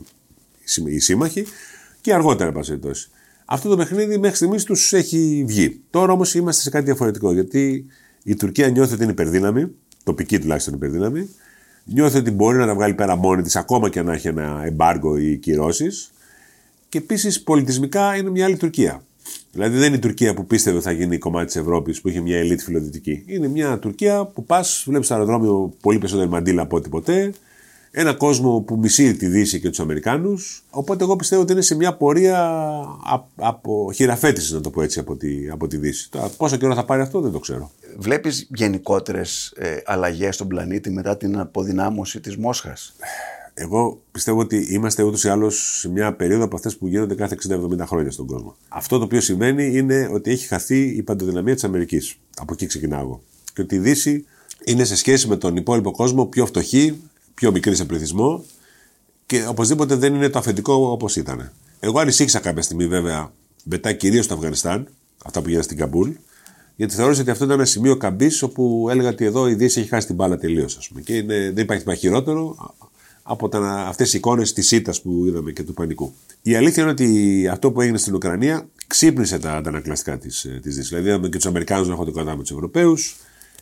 η 0.85 0.99
σύμμαχη, 0.99 1.47
και 2.01 2.15
αργότερα, 2.15 2.49
εν 2.49 2.55
πάση 2.55 2.79
Αυτό 3.45 3.69
το 3.69 3.77
παιχνίδι 3.77 4.19
μέχρι 4.19 4.37
στιγμής 4.37 4.65
τους 4.65 4.93
έχει 4.93 5.45
βγει. 5.47 5.81
Τώρα 5.91 6.13
όμως 6.13 6.35
είμαστε 6.35 6.63
σε 6.63 6.71
κάτι 6.71 6.85
διαφορετικό, 6.85 7.33
γιατί 7.33 7.87
η 8.23 8.35
Τουρκία 8.35 8.69
νιώθει 8.69 8.95
ότι 8.95 9.03
είναι 9.03 9.13
υπερδύναμη, 9.13 9.71
τοπική 10.05 10.39
τουλάχιστον 10.39 10.75
υπερδύναμη, 10.75 11.29
νιώθει 11.85 12.19
ότι 12.19 12.31
μπορεί 12.31 12.59
να 12.59 12.67
τα 12.67 12.75
βγάλει 12.75 12.95
πέρα 12.95 13.17
μόνη 13.17 13.43
της, 13.43 13.57
ακόμα 13.57 13.89
και 13.89 14.03
να 14.03 14.13
έχει 14.13 14.29
ένα 14.29 14.63
εμπάργκο 14.65 15.17
ή 15.19 15.37
κυρώσεις. 15.37 16.13
Και 16.89 16.99
επίσης 16.99 17.43
πολιτισμικά 17.43 18.17
είναι 18.17 18.31
μια 18.31 18.45
άλλη 18.45 18.57
Τουρκία. 18.57 19.05
Δηλαδή 19.53 19.77
δεν 19.77 19.87
είναι 19.87 19.97
η 19.97 19.99
Τουρκία 19.99 20.35
που 20.35 20.47
πίστευε 20.47 20.77
ότι 20.77 20.85
θα 20.85 20.93
γίνει 20.93 21.19
κομμάτι 21.19 21.47
της 21.47 21.57
Ευρώπης, 21.57 22.01
που 22.01 22.09
είχε 22.09 22.21
μια 22.21 22.39
ελίτ 22.39 22.61
φιλοδυτική. 22.61 23.25
Είναι 23.27 23.49
μια 23.49 23.79
Τουρκία 23.79 24.25
που 24.25 24.45
πας, 24.45 24.85
βλέπεις 24.87 25.07
στο 25.07 25.15
αεροδρόμιο 25.15 25.73
πολύ 25.81 25.99
περισσότερο 25.99 26.29
μαντίλα 26.29 26.63
από 26.63 26.77
ό,τι 26.77 26.89
ποτέ. 26.89 27.33
Ένα 27.95 28.15
κόσμο 28.15 28.61
που 28.61 28.77
μισεί 28.77 29.15
τη 29.17 29.27
Δύση 29.27 29.61
και 29.61 29.69
τους 29.69 29.81
Αμερικάνους. 29.81 30.65
Οπότε 30.71 31.05
εγώ 31.05 31.17
πιστεύω 31.17 31.43
ότι 31.43 31.53
είναι 31.53 31.61
σε 31.61 31.75
μια 31.75 31.97
πορεία 31.97 32.71
από 33.37 33.91
χειραφέτηση, 33.95 34.55
να 34.55 34.61
το 34.61 34.71
πω 34.71 34.83
έτσι, 34.83 34.99
από 34.99 35.17
τη, 35.17 35.49
από 35.51 35.67
τη 35.67 35.77
Δύση. 35.77 36.11
Τώρα, 36.11 36.29
πόσο 36.29 36.57
καιρό 36.57 36.75
θα 36.75 36.85
πάρει 36.85 37.03
αυτό 37.03 37.21
δεν 37.21 37.33
το 37.33 37.39
ξέρω. 37.39 37.71
Βλέπεις 37.97 38.49
γενικότερες 38.55 39.53
ε, 39.57 39.77
αλλαγές 39.85 40.35
στον 40.35 40.49
πλανήτη 40.49 40.91
μετά 40.91 41.17
την 41.17 41.39
αποδυνάμωση 41.39 42.21
της 42.21 42.37
Μόσχας; 42.37 42.95
Εγώ 43.55 44.03
πιστεύω 44.13 44.41
ότι 44.41 44.57
είμαστε 44.57 45.03
ούτως 45.03 45.25
ή 45.25 45.29
άλλως 45.29 45.79
σε 45.79 45.89
μια 45.89 46.13
περίοδο 46.13 46.45
από 46.45 46.57
αυτές 46.57 46.77
που 46.77 46.87
γίνονται 46.87 47.15
κάθε 47.15 47.37
60-70 47.49 47.79
χρόνια 47.87 48.11
στον 48.11 48.27
κόσμο. 48.27 48.57
Αυτό 48.69 48.99
το 48.99 49.05
οποίο 49.05 49.21
συμβαίνει 49.21 49.77
είναι 49.77 50.09
ότι 50.13 50.31
έχει 50.31 50.47
χαθεί 50.47 50.81
η 50.81 51.03
παντοδυναμία 51.03 51.55
της 51.55 51.65
Αμερικής. 51.65 52.17
Από 52.37 52.53
εκεί 52.53 52.67
ξεκινάω. 52.67 53.19
Και 53.55 53.63
ότι 53.63 53.75
η 53.75 53.79
Δύση 53.79 54.25
είναι 54.65 54.85
σε 54.85 54.97
σχέση 54.97 55.29
με 55.29 55.37
τον 55.37 55.57
υπόλοιπο 55.57 55.91
κόσμο 55.91 56.27
πιο 56.27 56.47
φτωχή, 56.47 57.01
πιο 57.35 57.53
μικρή 57.53 57.75
σε 57.75 57.85
πληθυσμό 57.85 58.45
και 59.27 59.47
οπωσδήποτε 59.47 59.95
δεν 59.95 60.15
είναι 60.15 60.29
το 60.29 60.39
αφεντικό 60.39 60.75
όπως 60.75 61.17
ήταν. 61.17 61.53
Εγώ 61.81 62.01
ανησύχησα 62.01 62.39
κάποια 62.39 62.63
στιγμή 62.63 62.87
βέβαια 62.87 63.33
μετά 63.65 63.93
κυρίως 63.93 64.25
στο 64.25 64.35
Αφγανιστάν, 64.35 64.89
αυτά 65.25 65.41
που 65.41 65.47
γίνανε 65.47 65.65
στην 65.65 65.77
Καμπούλ, 65.77 66.11
Γιατί 66.77 66.95
θεώρησε 66.95 67.21
ότι 67.21 67.31
αυτό 67.31 67.45
ήταν 67.45 67.57
ένα 67.57 67.67
σημείο 67.67 67.97
καμπής 67.97 68.43
όπου 68.43 68.87
έλεγα 68.91 69.09
ότι 69.09 69.25
εδώ 69.25 69.49
η 69.49 69.55
Δύση 69.55 69.81
έχει 69.81 69.89
χάσει 69.89 70.07
την 70.07 70.15
μπάλα 70.15 70.39
τελείως. 70.39 70.91
Και 71.05 71.17
είναι, 71.17 71.35
δεν 71.35 71.65
υπάρχει 71.65 71.83
τίποτα 71.83 71.95
χειρότερο 71.95 72.57
από 73.23 73.49
αυτές 73.63 74.15
οι 74.15 74.17
εικόνες 74.17 74.53
της 74.53 74.71
ήττας 74.71 75.03
που 75.03 75.25
είδαμε 75.27 75.51
και 75.53 75.63
του 75.63 75.75
πανικού. 75.75 76.13
Η 76.43 76.55
αλήθεια 76.55 76.83
είναι 76.83 76.93
ότι 76.93 77.49
αυτό 77.49 77.73
που 77.73 77.81
έγινε 77.81 77.99
στην 77.99 78.15
Ουκρανία 78.15 78.69
ξύπνησε 78.87 79.39
τα 79.39 79.53
αντανακλαστικά 79.53 80.19
της 80.19 80.41
της 80.41 80.61
Δύσης. 80.61 80.89
Δηλαδή, 80.89 81.09
είδαμε 81.09 81.29
και 81.29 81.37
τους 81.37 81.47
Αμερικάνους 81.47 81.87
να 81.87 81.93
έχουν 81.93 82.05
το 82.05 82.13
κατά 82.13 82.37
με 82.37 82.43
τους 82.43 82.51
Ευρωπαίους. 82.51 83.17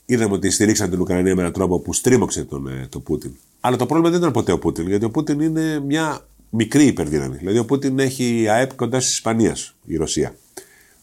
Είδαμε 0.07 0.35
ότι 0.35 0.51
στηρίξαν 0.51 0.91
την 0.91 1.01
Ουκρανία 1.01 1.35
με 1.35 1.41
έναν 1.41 1.53
τρόπο 1.53 1.79
που 1.79 1.93
στρίμωξε 1.93 2.45
τον, 2.45 2.69
ε, 2.69 2.87
τον 2.89 3.03
Πούτιν. 3.03 3.33
Αλλά 3.61 3.77
το 3.77 3.87
πρόβλημα 3.87 4.11
δεν 4.11 4.21
ήταν 4.21 4.33
ποτέ 4.33 4.53
ο 4.53 4.59
Πούτιν, 4.59 4.89
γιατί 4.89 5.05
ο 5.05 5.11
Πούτιν 5.11 5.41
είναι 5.41 5.81
μια 5.81 6.27
μικρή 6.51 6.87
υπερδύναμη. 6.87 7.37
Δηλαδή, 7.37 7.59
ο 7.59 7.65
Πούτιν 7.65 7.99
έχει 7.99 8.49
ΑΕΠ 8.49 8.75
κοντά 8.75 9.01
στη 9.01 9.11
Ισπανίας, 9.11 9.75
η 9.85 9.97
Ρωσία. 9.97 10.35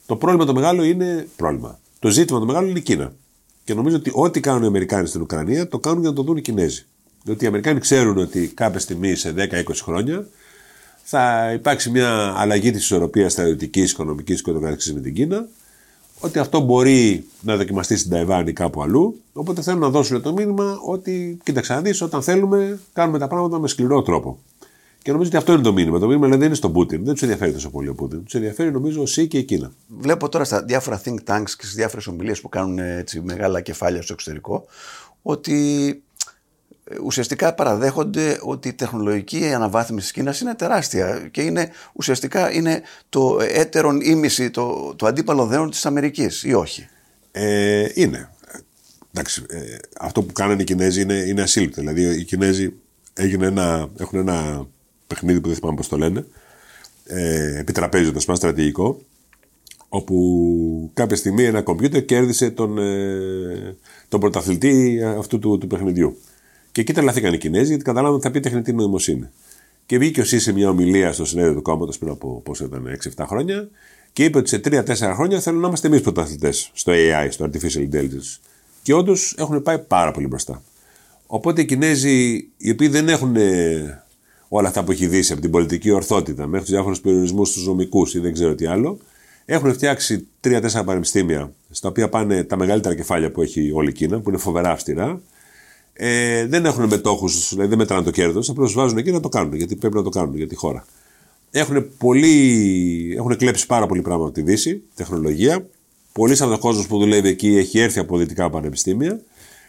Το 0.05 0.15
πρόβλημα 0.15 0.45
το 0.45 0.53
μεγάλο 0.53 0.83
είναι 0.83 1.27
πρόβλημα. 1.35 1.79
Το 1.99 2.09
ζήτημα 2.09 2.39
το 2.39 2.45
μεγάλο 2.45 2.67
είναι 2.67 2.79
η 2.79 2.81
Κίνα. 2.81 3.13
Και 3.63 3.73
νομίζω 3.73 3.95
ότι 3.95 4.11
ό,τι 4.13 4.39
κάνουν 4.39 4.63
οι 4.63 4.65
Αμερικάνοι 4.65 5.07
στην 5.07 5.21
Ουκρανία 5.21 5.67
το 5.67 5.79
κάνουν 5.79 5.99
για 5.99 6.09
να 6.09 6.15
το 6.15 6.23
δουν 6.23 6.37
οι 6.37 6.41
Κινέζοι. 6.41 6.85
Διότι 7.27 7.43
οι 7.43 7.47
Αμερικάνοι 7.47 7.79
ξέρουν 7.79 8.17
ότι 8.17 8.47
κάποια 8.47 8.79
στιγμή 8.79 9.15
σε 9.15 9.33
10-20 9.37 9.63
χρόνια 9.81 10.27
θα 11.03 11.51
υπάρξει 11.53 11.89
μια 11.89 12.33
αλλαγή 12.37 12.71
της 12.71 12.81
ισορροπίας 12.81 13.31
στρατιωτικής, 13.31 13.91
οικονομικής 13.91 14.41
και 14.41 14.51
ούτω 14.51 14.59
με 14.93 15.01
την 15.01 15.13
Κίνα. 15.13 15.47
Ότι 16.19 16.39
αυτό 16.39 16.59
μπορεί 16.59 17.25
να 17.41 17.55
δοκιμαστεί 17.55 17.97
στην 17.97 18.11
Ταϊβάν 18.11 18.47
ή 18.47 18.53
κάπου 18.53 18.81
αλλού. 18.81 19.21
Οπότε 19.33 19.61
θέλουν 19.61 19.79
να 19.79 19.89
δώσουν 19.89 20.21
το 20.21 20.33
μήνυμα 20.33 20.79
ότι, 20.85 21.37
κοίταξε 21.43 21.73
να 21.73 21.81
δεις, 21.81 22.01
όταν 22.01 22.21
θέλουμε, 22.21 22.79
κάνουμε 22.93 23.19
τα 23.19 23.27
πράγματα 23.27 23.59
με 23.59 23.67
σκληρό 23.67 24.01
τρόπο. 24.01 24.39
Και 25.01 25.11
νομίζω 25.11 25.29
ότι 25.29 25.37
αυτό 25.37 25.53
είναι 25.53 25.61
το 25.61 25.73
μήνυμα. 25.73 25.99
Το 25.99 26.05
μήνυμα 26.05 26.23
δηλαδή, 26.23 26.39
δεν 26.39 26.47
είναι 26.47 26.57
στον 26.57 26.73
Πούτιν. 26.73 27.03
Δεν 27.03 27.13
τους 27.13 27.21
ενδιαφέρει 27.21 27.51
τόσο 27.51 27.69
πολύ 27.69 27.87
ο 27.87 27.95
Πούτιν. 27.95 28.23
Τους 28.23 28.33
ενδιαφέρει 28.33 28.71
νομίζω 28.71 29.01
ο 29.01 29.05
ΣΥ 29.05 29.27
και 29.27 29.37
η 29.37 29.43
Κίνα. 29.43 29.71
Βλέπω 29.99 30.29
τώρα 30.29 30.43
στα 30.43 30.63
διάφορα 30.63 31.01
think 31.05 31.17
tanks 31.25 31.49
και 31.57 31.63
στις 31.63 31.73
διάφορες 31.73 32.07
ομιλίες 32.07 32.41
που 32.41 32.49
κάνουν 32.49 32.79
έτσι, 32.79 33.21
μεγάλα 33.21 33.61
κεφάλια 33.61 34.01
στο 34.01 34.13
εξωτερικό 34.13 34.65
ότι 35.21 36.01
ουσιαστικά 37.03 37.53
παραδέχονται 37.53 38.39
ότι 38.41 38.67
η 38.67 38.73
τεχνολογική 38.73 39.53
αναβάθμιση 39.53 40.03
της 40.03 40.11
Κίνας 40.11 40.39
είναι 40.39 40.55
τεράστια 40.55 41.27
και 41.31 41.41
είναι, 41.41 41.69
ουσιαστικά 41.93 42.51
είναι 42.51 42.81
το 43.09 43.37
έτερον 43.41 44.01
ήμιση, 44.01 44.49
το, 44.49 44.95
το 44.95 45.05
αντίπαλο 45.05 45.45
δέον 45.45 45.69
της 45.69 45.85
Αμερικής 45.85 46.43
ή 46.43 46.53
όχι; 46.53 46.87
Ε, 47.31 47.87
είναι. 47.93 48.29
Εντάξει, 49.13 49.43
ε, 49.49 49.77
αυτό 49.99 50.23
που 50.23 50.33
κάνανε 50.33 50.61
οι 50.61 50.65
Κινέζοι 50.65 51.01
είναι, 51.01 51.13
είναι 51.13 51.41
ασύλληπτο. 51.41 51.81
Δηλαδή 51.81 52.19
οι 52.19 52.23
Κινέζοι 52.23 52.73
ένα, 53.13 53.89
έχουν 53.97 54.19
ένα 54.19 54.67
παιχνίδι 55.07 55.41
που 55.41 55.47
δεν 55.47 55.57
θυμάμαι 55.57 55.75
πώς 55.75 55.87
το 55.87 55.97
λένε, 55.97 56.25
ε, 57.03 57.59
επιτραπέζιο 57.59 58.11
το 58.11 58.35
στρατηγικό, 58.35 59.01
όπου 59.89 60.91
κάποια 60.93 61.15
στιγμή 61.15 61.43
ένα 61.43 61.61
κομπιούτερ 61.61 62.05
κέρδισε 62.05 62.49
τον, 62.49 62.77
ε, 62.77 63.75
τον 64.07 64.19
πρωταθλητή 64.19 65.01
αυτού 65.17 65.39
του, 65.39 65.57
του 65.57 65.67
παιχνιδιού. 65.67 66.17
Και 66.77 66.83
εκεί 66.83 66.93
τρελαθήκαν 66.93 67.33
οι 67.33 67.37
Κινέζοι, 67.37 67.67
γιατί 67.67 67.83
καταλάβαν 67.83 68.15
ότι 68.15 68.25
θα 68.25 68.31
πει 68.31 68.39
τεχνητή 68.39 68.73
νοημοσύνη. 68.73 69.29
Και 69.85 69.97
βγήκε 69.97 70.21
ο 70.21 70.23
ΣΥ 70.23 70.39
σε 70.39 70.53
μια 70.53 70.69
ομιλία 70.69 71.13
στο 71.13 71.25
συνέδριο 71.25 71.53
του 71.53 71.61
κόμματος 71.61 71.97
πριν 71.97 72.11
από 72.11 72.41
πόσο 72.45 72.65
ήταν, 72.65 72.99
6-7 73.17 73.25
χρόνια, 73.27 73.69
και 74.13 74.23
είπε 74.23 74.37
ότι 74.37 74.49
σε 74.49 74.61
3-4 74.63 75.13
χρόνια 75.15 75.39
θέλουν 75.39 75.61
να 75.61 75.67
είμαστε 75.67 75.87
εμείς 75.87 76.01
πρωταθλητές 76.01 76.69
στο 76.73 76.91
AI, 76.95 77.27
στο 77.29 77.45
Artificial 77.45 77.89
Intelligence. 77.91 78.39
Και 78.81 78.93
όντως 78.93 79.35
έχουν 79.37 79.63
πάει 79.63 79.79
πάρα 79.79 80.11
πολύ 80.11 80.27
μπροστά. 80.27 80.63
Οπότε 81.27 81.61
οι 81.61 81.65
Κινέζοι, 81.65 82.47
οι 82.57 82.71
οποίοι 82.71 82.87
δεν 82.87 83.09
έχουν 83.09 83.35
ε, 83.35 84.03
όλα 84.47 84.67
αυτά 84.67 84.83
που 84.83 84.91
έχει 84.91 85.07
δει 85.07 85.31
από 85.31 85.41
την 85.41 85.51
πολιτική 85.51 85.91
ορθότητα 85.91 86.47
μέχρι 86.47 86.65
τους 86.65 86.73
διάφορους 86.73 87.01
περιορισμούς 87.01 87.49
στου 87.49 87.65
νομικούς 87.65 88.13
ή 88.13 88.19
δεν 88.19 88.33
ξέρω 88.33 88.55
τι 88.55 88.65
άλλο, 88.65 88.97
έχουν 89.45 89.73
φτιάξει 89.73 90.27
3-4 90.43 90.59
πανεπιστήμια 90.85 91.53
στα 91.69 91.89
οποία 91.89 92.09
πάνε 92.09 92.43
τα 92.43 92.57
μεγαλύτερα 92.57 92.95
κεφάλια 92.95 93.31
που 93.31 93.41
έχει 93.41 93.71
όλη 93.73 93.89
η 93.89 93.93
Κίνα, 93.93 94.19
που 94.19 94.29
είναι 94.29 94.37
φοβερά 94.37 94.71
αυστηρά, 94.71 95.21
ε, 95.99 96.45
δεν 96.45 96.65
έχουν 96.65 96.85
μετόχους, 96.85 97.49
δηλαδή 97.49 97.69
δεν 97.69 97.77
μετράνε 97.77 98.03
το 98.03 98.11
κέρδος, 98.11 98.49
απλώς 98.49 98.71
του 98.71 98.77
βάζουν 98.77 98.97
εκεί 98.97 99.11
να 99.11 99.19
το 99.19 99.29
κάνουν, 99.29 99.53
γιατί 99.53 99.75
πρέπει 99.75 99.95
να 99.95 100.03
το 100.03 100.09
κάνουν 100.09 100.35
για 100.35 100.47
τη 100.47 100.55
χώρα. 100.55 100.85
Έχουν, 101.51 101.85
πολύ, 101.97 103.15
έχουν 103.17 103.37
κλέψει 103.37 103.65
πάρα 103.65 103.85
πολύ 103.85 104.01
πράγμα 104.01 104.23
από 104.25 104.33
τη 104.33 104.41
Δύση, 104.41 104.81
τεχνολογία. 104.95 105.67
Πολλοί 106.11 106.41
από 106.41 106.49
τον 106.49 106.59
κόσμος 106.59 106.87
που 106.87 106.97
δουλεύει 106.97 107.27
εκεί 107.27 107.57
έχει 107.57 107.79
έρθει 107.79 107.99
από 107.99 108.17
δυτικά 108.17 108.49
πανεπιστήμια 108.49 109.21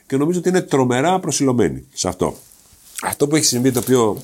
και 0.07 0.17
νομίζω 0.17 0.39
ότι 0.39 0.49
είναι 0.49 0.61
τρομερά 0.61 1.21
προσιλωμένοι 1.21 1.85
σε 1.93 2.09
αυτό. 2.09 2.35
Αυτό 3.03 3.29
που 3.29 3.37
έχει 3.37 3.45
συμβεί, 3.45 3.73
το 3.73 3.79
οποίο 3.79 4.23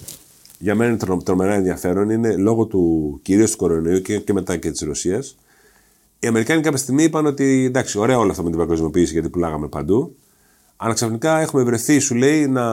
για 0.59 0.75
μένα 0.75 0.91
είναι 0.91 1.23
τρομερά 1.23 1.55
ενδιαφέρον, 1.55 2.11
είναι 2.11 2.37
λόγω 2.37 2.65
του 2.65 3.19
κυρίως 3.23 3.51
του 3.51 3.57
κορονοϊού 3.57 4.01
και, 4.01 4.19
και 4.19 4.33
μετά 4.33 4.57
και 4.57 4.71
της 4.71 4.81
Ρωσίας. 4.81 5.37
Οι 6.19 6.27
Αμερικάνοι 6.27 6.63
κάποια 6.63 6.79
στιγμή 6.79 7.03
είπαν 7.03 7.27
ότι 7.27 7.65
εντάξει, 7.65 7.99
ωραία 7.99 8.19
όλα 8.19 8.31
αυτά 8.31 8.43
με 8.43 8.51
την 8.51 8.59
παγκοσμιοποίηση 8.59 9.13
γιατί 9.13 9.29
πουλάγαμε 9.29 9.69
παντού. 9.69 10.17
Αλλά 10.77 10.95
ξαφνικά 10.95 11.39
έχουμε 11.39 11.63
βρεθεί, 11.63 11.99
σου 11.99 12.15
λέει, 12.15 12.47
να 12.47 12.67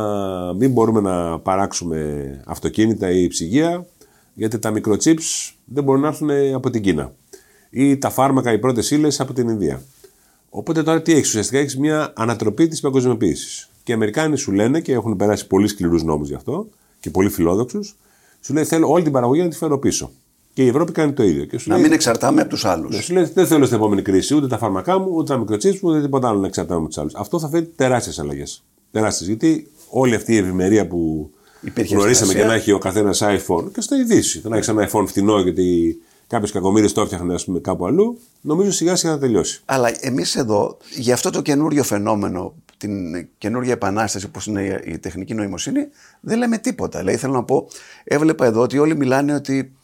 μην 0.53 0.72
μπορούμε 0.72 1.01
να 1.01 1.39
παράξουμε 1.39 2.41
αυτοκίνητα 2.46 3.10
ή 3.10 3.27
ψυγεία, 3.27 3.86
γιατί 4.34 4.60
τα 4.60 4.72
μικροτσίπς 4.72 5.58
δεν 5.65 5.84
μπορούν 5.84 6.01
να 6.01 6.08
έρθουν 6.08 6.29
από 6.55 6.70
την 6.70 6.81
Κίνα. 6.81 7.13
Ή 7.70 7.98
τα 7.98 8.10
φάρμακα, 8.10 8.51
οι 8.51 8.60
πρώτες 8.60 8.91
ύλες 8.91 9.20
από 9.20 9.34
την 9.34 9.50
Ινδία. 9.50 9.81
Οπότε 10.50 10.84
τώρα 10.84 11.01
τι 11.01 11.12
έχεις, 11.12 11.27
ουσιαστικά 11.27 11.60
έχεις 11.60 11.77
μια 11.77 12.13
ανατροπή 12.15 12.67
της 12.67 12.79
παγκοσμιοποίησης. 12.79 13.70
Και 13.84 13.91
οι 13.91 13.96
Αμερικάνοι 13.96 14.38
σου 14.38 14.51
λένε 14.51 14.79
και 14.79 14.93
έχουν 14.93 15.15
περάσει 15.15 15.48
πολύ 15.48 15.67
σκληρούς 15.67 16.03
νόμους 16.03 16.27
γι' 16.27 16.36
αυτό 16.36 16.67
και 17.00 17.10
πολύ 17.10 17.29
φιλόδοξους, 17.29 17.98
σου 18.39 18.53
λέει 18.53 18.63
θέλω 18.63 18.89
όλη 18.89 19.03
την 19.03 19.12
παραγωγή 19.12 19.41
να 19.41 19.48
τη 19.48 19.55
φέρω 19.55 19.79
πίσω. 19.79 20.12
Και 20.53 20.63
η 20.63 20.67
Ευρώπη 20.67 20.91
κάνει 20.91 21.13
το 21.13 21.24
ίδιο. 21.24 21.46
Και 21.46 21.58
σου 21.58 21.70
να 21.70 21.75
λέει, 21.75 21.84
μην 21.84 21.93
εξαρτάμε 21.93 22.41
από 22.41 22.50
τους 22.50 22.65
άλλους. 22.65 22.96
Ναι, 22.96 23.01
σου 23.01 23.13
λέει 23.13 23.31
δεν 23.34 23.48
θέλω 23.48 23.65
στην 23.65 23.77
επόμενη 23.77 24.01
κρίση 24.01 24.36
ούτε 24.36 24.48
τα 24.48 24.58
φάρμακά 24.58 25.00
μου, 25.00 25.08
ούτε 25.12 25.34
τα 25.34 25.39
μικροτσίπς 25.39 25.79
μου, 25.79 25.89
ούτε 25.89 26.01
τίποτα 26.01 26.27
άλλο 26.27 26.39
να 26.39 26.48
εξαρτάμε 26.48 26.79
από 26.79 26.88
τους 26.88 26.98
άλλους. 26.98 27.15
Αυτό 27.15 27.39
θα 27.39 27.50
φέρει 27.50 27.65
τεράστιες 27.65 28.20
αλλαγές. 28.20 28.63
Τεράστιες. 28.91 29.29
Γιατί 29.29 29.72
όλη 29.89 30.15
αυτή 30.15 30.34
η 30.34 30.38
ευημερία 30.38 30.88
που 30.88 31.31
Υπήρχε 31.62 31.96
γνωρίσαμε 31.96 32.34
και 32.34 32.43
να 32.43 32.53
έχει 32.53 32.72
ο 32.72 32.77
καθένας 32.77 33.22
iPhone 33.24 33.72
και 33.74 33.81
στο 33.81 34.05
Δύση. 34.05 34.41
να 34.43 34.58
έχει 34.58 34.70
ένα 34.70 34.89
iPhone 34.91 35.03
φθηνό 35.08 35.39
γιατί 35.39 35.98
κάποιο 36.27 36.50
κακομίρι 36.53 36.91
το 36.91 37.01
έφτιαχνε 37.01 37.36
πούμε, 37.46 37.60
κάπου 37.60 37.86
αλλού, 37.86 38.20
νομίζω 38.41 38.72
σιγά 38.72 38.96
σιγά 38.96 39.13
θα 39.13 39.20
τελειώσει. 39.20 39.62
Αλλά 39.65 39.91
εμείς 40.00 40.36
εδώ 40.36 40.77
για 40.98 41.13
αυτό 41.13 41.29
το 41.29 41.41
καινούριο 41.41 41.84
φαινόμενο, 41.84 42.53
την 42.77 43.27
καινούργια 43.38 43.74
επανάσταση 43.74 44.25
όπως 44.25 44.46
είναι 44.46 44.81
η 44.86 44.98
τεχνική 44.98 45.34
νοημοσύνη, 45.34 45.88
δεν 46.20 46.38
λέμε 46.38 46.58
τίποτα. 46.58 47.00
Δηλαδή 47.00 47.17
θέλω 47.17 47.34
να 47.34 47.43
πω, 47.43 47.67
έβλεπα 48.03 48.46
εδώ 48.46 48.62
ότι 48.62 48.77
όλοι 48.77 48.96
μιλάνε 48.96 49.34
ότι 49.34 49.58
ε, 49.58 49.80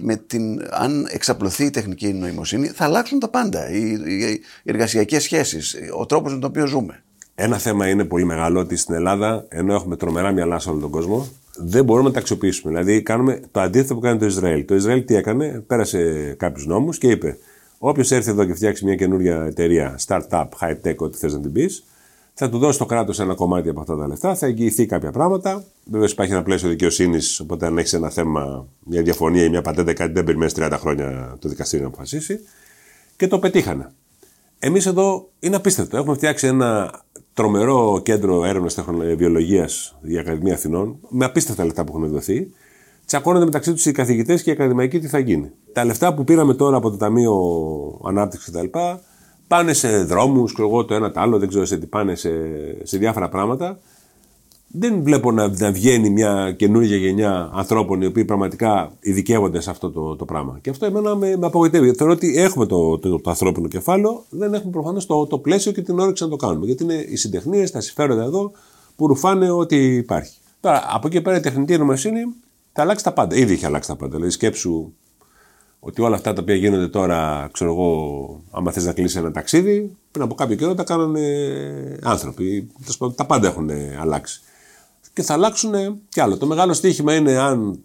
με 0.00 0.16
την, 0.16 0.60
αν 0.70 1.06
εξαπλωθεί 1.10 1.64
η 1.64 1.70
τεχνική 1.70 2.12
νοημοσύνη 2.12 2.66
θα 2.66 2.84
αλλάξουν 2.84 3.18
τα 3.18 3.28
πάντα. 3.28 3.70
Οι, 3.70 3.90
οι, 3.90 4.42
οι 4.62 4.70
εργασιακές 4.70 5.22
σχέσεις, 5.22 5.76
ο 5.98 6.06
τρόπος 6.06 6.34
με 6.34 6.38
τον 6.38 6.50
οποίο 6.50 6.66
ζούμε. 6.66 7.02
Ένα 7.34 7.58
θέμα 7.58 7.88
είναι 7.88 8.04
πολύ 8.04 8.24
μεγάλο 8.24 8.60
ότι 8.60 8.76
στην 8.76 8.94
Ελλάδα, 8.94 9.46
ενώ 9.48 9.74
έχουμε 9.74 9.96
τρομερά 9.96 10.32
μυαλά 10.32 10.58
σε 10.58 10.70
όλο 10.70 10.80
τον 10.80 10.90
κόσμο, 10.90 11.28
δεν 11.56 11.84
μπορούμε 11.84 12.08
να 12.08 12.14
τα 12.14 12.20
αξιοποιήσουμε. 12.20 12.72
Δηλαδή, 12.72 13.02
κάνουμε 13.02 13.40
το 13.50 13.60
αντίθετο 13.60 13.94
που 13.94 14.00
κάνει 14.00 14.18
το 14.18 14.26
Ισραήλ. 14.26 14.64
Το 14.64 14.74
Ισραήλ 14.74 15.04
τι 15.04 15.14
έκανε, 15.14 15.64
πέρασε 15.66 16.34
κάποιους 16.38 16.66
νόμους 16.66 16.98
και 16.98 17.10
είπε: 17.10 17.38
Όποιος 17.78 18.10
έρθει 18.10 18.30
εδώ 18.30 18.44
και 18.44 18.54
φτιάξει 18.54 18.84
μια 18.84 18.94
καινούργια 18.94 19.44
εταιρεία, 19.44 19.98
startup, 20.06 20.48
high 20.60 20.76
tech, 20.84 20.96
ό,τι 20.96 21.18
θες 21.18 21.32
να 21.32 21.40
την 21.40 21.52
πεις, 21.52 21.84
θα 22.42 22.48
του 22.48 22.58
δώσει 22.58 22.78
το 22.78 22.86
κράτος 22.86 23.20
ένα 23.20 23.34
κομμάτι 23.34 23.68
από 23.68 23.80
αυτά 23.80 23.96
τα 23.96 24.06
λεφτά, 24.06 24.34
θα 24.34 24.46
εγγυηθεί 24.46 24.86
κάποια 24.86 25.10
πράγματα. 25.10 25.64
Βέβαια, 25.84 26.08
υπάρχει 26.10 26.32
ένα 26.32 26.42
πλαίσιο 26.42 26.68
δικαιοσύνης, 26.68 27.40
οπότε 27.40 27.66
αν 27.66 27.78
έχεις 27.78 27.92
ένα 27.92 28.10
θέμα, 28.10 28.66
μια 28.84 29.02
διαφωνία 29.02 29.44
ή 29.44 29.48
μια 29.48 29.62
πατέντα, 29.62 29.92
κάτι 29.92 30.12
δεν 30.12 30.24
περιμένεις 30.24 30.54
30 30.56 30.76
χρόνια 30.78 31.36
το 31.38 31.48
δικαστήριο 31.48 31.84
να 31.84 31.90
αποφασίσει. 31.90 32.40
Και 33.16 33.26
το 33.26 33.38
πετύχανε. 33.38 33.92
Εμείς 34.58 34.86
εδώ 34.86 35.28
είναι 35.40 35.56
απίστευτο. 35.56 35.96
Έχουμε 35.96 36.14
φτιάξει 36.14 36.46
ένα 36.46 37.00
τρομερό 37.34 38.00
κέντρο 38.02 38.44
έρευνας 38.44 38.78
βιολογία 39.16 39.68
η 40.00 40.18
Ακαδημία 40.18 40.54
Αθηνών, 40.54 40.98
με 41.08 41.24
απίστευτα 41.24 41.64
λεφτά 41.64 41.84
που 41.84 41.96
έχουν 41.96 42.10
δοθεί. 42.10 42.52
Τσακώνονται 43.06 43.44
μεταξύ 43.44 43.72
τους 43.72 43.86
οι 43.86 43.92
καθηγητές 43.92 44.42
και 44.42 44.50
οι 44.50 44.52
ακαδημαϊκοί 44.52 44.98
τι 44.98 45.08
θα 45.08 45.18
γίνει. 45.18 45.50
Τα 45.72 45.84
λεφτά 45.84 46.14
που 46.14 46.24
πήραμε 46.24 46.54
τώρα 46.54 46.76
από 46.76 46.90
το 46.90 46.96
Ταμείο 46.96 47.34
Ανάπτυξης 48.04 48.50
κτλ 48.52 48.78
πάνε 49.50 49.72
σε 49.72 50.04
δρόμους, 50.04 50.54
και 50.54 50.62
εγώ 50.62 50.84
το 50.84 50.94
ένα 50.94 51.10
το 51.10 51.20
άλλο, 51.20 51.38
δεν 51.38 51.48
ξέρω 51.48 51.64
σε 51.64 51.76
τι 51.76 51.86
πάνε 51.86 52.14
σε, 52.14 52.30
σε 52.82 52.98
διάφορα 52.98 53.28
πράγματα. 53.28 53.78
Δεν 54.66 55.02
βλέπω 55.02 55.32
να, 55.32 55.48
να 55.48 55.72
βγαίνει 55.72 56.10
μια 56.10 56.54
καινούργια 56.58 56.96
γενιά 56.96 57.50
ανθρώπων 57.54 58.02
οι 58.02 58.06
οποίοι 58.06 58.24
πραγματικά 58.24 58.92
ειδικεύονται 59.00 59.60
σε 59.60 59.70
αυτό 59.70 59.90
το, 59.90 60.16
το 60.16 60.24
πράγμα. 60.24 60.58
Και 60.60 60.70
αυτό 60.70 60.86
εμένα 60.86 61.14
με, 61.14 61.36
με 61.36 61.46
απογοητεύει. 61.46 61.92
Θεωρώ 61.92 62.12
ότι 62.12 62.38
έχουμε 62.38 62.66
το, 62.66 62.98
το, 62.98 63.20
το, 63.20 63.30
ανθρώπινο 63.30 63.68
κεφάλαιο, 63.68 64.24
δεν 64.30 64.54
έχουμε 64.54 64.70
προφανώς 64.70 65.06
το, 65.06 65.26
το 65.26 65.38
πλαίσιο 65.38 65.72
και 65.72 65.82
την 65.82 65.98
όρεξη 65.98 66.22
να 66.22 66.28
το 66.28 66.36
κάνουμε. 66.36 66.66
Γιατί 66.66 66.82
είναι 66.82 66.94
οι 67.08 67.16
συντεχνίες, 67.16 67.70
τα 67.70 67.80
συμφέροντα 67.80 68.22
εδώ 68.22 68.52
που 68.96 69.06
ρουφάνε 69.06 69.50
ό,τι 69.50 69.76
υπάρχει. 69.76 70.36
Τώρα, 70.60 70.84
από 70.92 71.06
εκεί 71.06 71.20
πέρα 71.20 71.36
η 71.36 71.40
τεχνητή 71.40 71.78
νοημοσύνη 71.78 72.20
θα 72.72 72.82
αλλάξει 72.82 73.04
τα 73.04 73.12
πάντα. 73.12 73.36
Ήδη 73.36 73.52
έχει 73.52 73.66
αλλάξει 73.66 73.88
τα 73.88 73.96
πάντα. 73.96 74.12
Δηλαδή, 74.14 74.30
σκέψου 74.30 74.92
ότι 75.80 76.02
όλα 76.02 76.16
αυτά 76.16 76.32
τα 76.32 76.42
οποία 76.42 76.54
γίνονται 76.54 76.88
τώρα, 76.88 77.48
ξέρω 77.52 77.70
εγώ, 77.70 78.42
άμα 78.50 78.72
θες 78.72 78.84
να 78.84 78.92
κλείσεις 78.92 79.16
ένα 79.16 79.32
ταξίδι, 79.32 79.96
πριν 80.10 80.24
από 80.24 80.34
κάποιο 80.34 80.56
καιρό 80.56 80.74
τα 80.74 80.84
κάνανε 80.84 81.22
άνθρωποι. 82.02 82.70
Τα 83.14 83.26
πάντα 83.26 83.48
έχουν 83.48 83.70
αλλάξει. 84.00 84.40
Και 85.12 85.22
θα 85.22 85.32
αλλάξουν 85.32 85.72
κι 86.08 86.20
άλλο. 86.20 86.36
Το 86.36 86.46
μεγάλο 86.46 86.72
στοίχημα 86.72 87.14
είναι 87.14 87.36
αν 87.36 87.78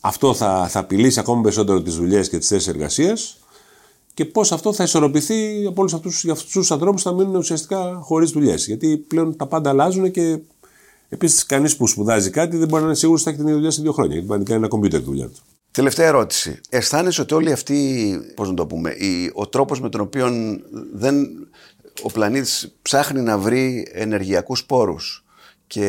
αυτό 0.00 0.34
θα, 0.34 0.68
θα 0.68 0.78
απειλήσει 0.78 1.20
ακόμα 1.20 1.42
περισσότερο 1.42 1.82
τις 1.82 1.96
δουλειές 1.96 2.28
και 2.28 2.38
τις 2.38 2.48
θέσεις 2.48 2.68
εργασίας 2.68 3.38
και 4.14 4.24
πώς 4.24 4.52
αυτό 4.52 4.72
θα 4.72 4.84
ισορροπηθεί 4.84 5.66
από 5.66 5.80
όλους 5.80 5.94
αυτούς 5.94 6.26
τους 6.50 6.70
ανθρώπους 6.70 7.02
που 7.02 7.08
θα 7.08 7.14
μείνουν 7.14 7.34
ουσιαστικά 7.34 7.98
χωρίς 8.02 8.30
δουλειές. 8.30 8.66
Γιατί 8.66 8.96
πλέον 8.96 9.36
τα 9.36 9.46
πάντα 9.46 9.70
αλλάζουν 9.70 10.10
και 10.10 10.38
επίσης 11.08 11.46
κανείς 11.46 11.76
που 11.76 11.86
σπουδάζει 11.86 12.30
κάτι 12.30 12.56
δεν 12.56 12.68
μπορεί 12.68 12.82
να 12.82 12.88
είναι 12.88 12.96
σίγουρος 12.96 13.20
ότι 13.20 13.30
θα 13.30 13.36
έχει 13.36 13.44
την 13.44 13.48
ίδια 13.48 13.56
δουλειά 13.56 13.70
σε 13.76 13.82
δύο 13.82 13.92
χρόνια. 13.92 14.12
Γιατί 14.12 14.26
μπορεί 14.26 14.40
να 14.40 14.46
κάνει 14.46 14.58
ένα 14.58 14.68
κομπιούτερ 14.68 15.00
τη 15.00 15.06
δουλειά 15.06 15.26
του. 15.26 15.40
Τελευταία 15.76 16.06
ερώτηση. 16.06 16.60
Αισθάνεσαι 16.68 17.20
ότι 17.20 17.34
όλοι 17.34 17.52
αυτοί, 17.52 18.18
πώς 18.34 18.48
να 18.48 18.54
το 18.54 18.66
πούμε, 18.66 18.94
ο 19.32 19.46
τρόπος 19.46 19.80
με 19.80 19.88
τον 19.88 20.00
οποίο 20.00 20.28
δεν, 20.92 21.26
ο 22.02 22.10
πλανήτης 22.12 22.76
ψάχνει 22.82 23.20
να 23.20 23.38
βρει 23.38 23.88
ενεργειακούς 23.92 24.64
πόρους 24.64 25.24
και 25.66 25.88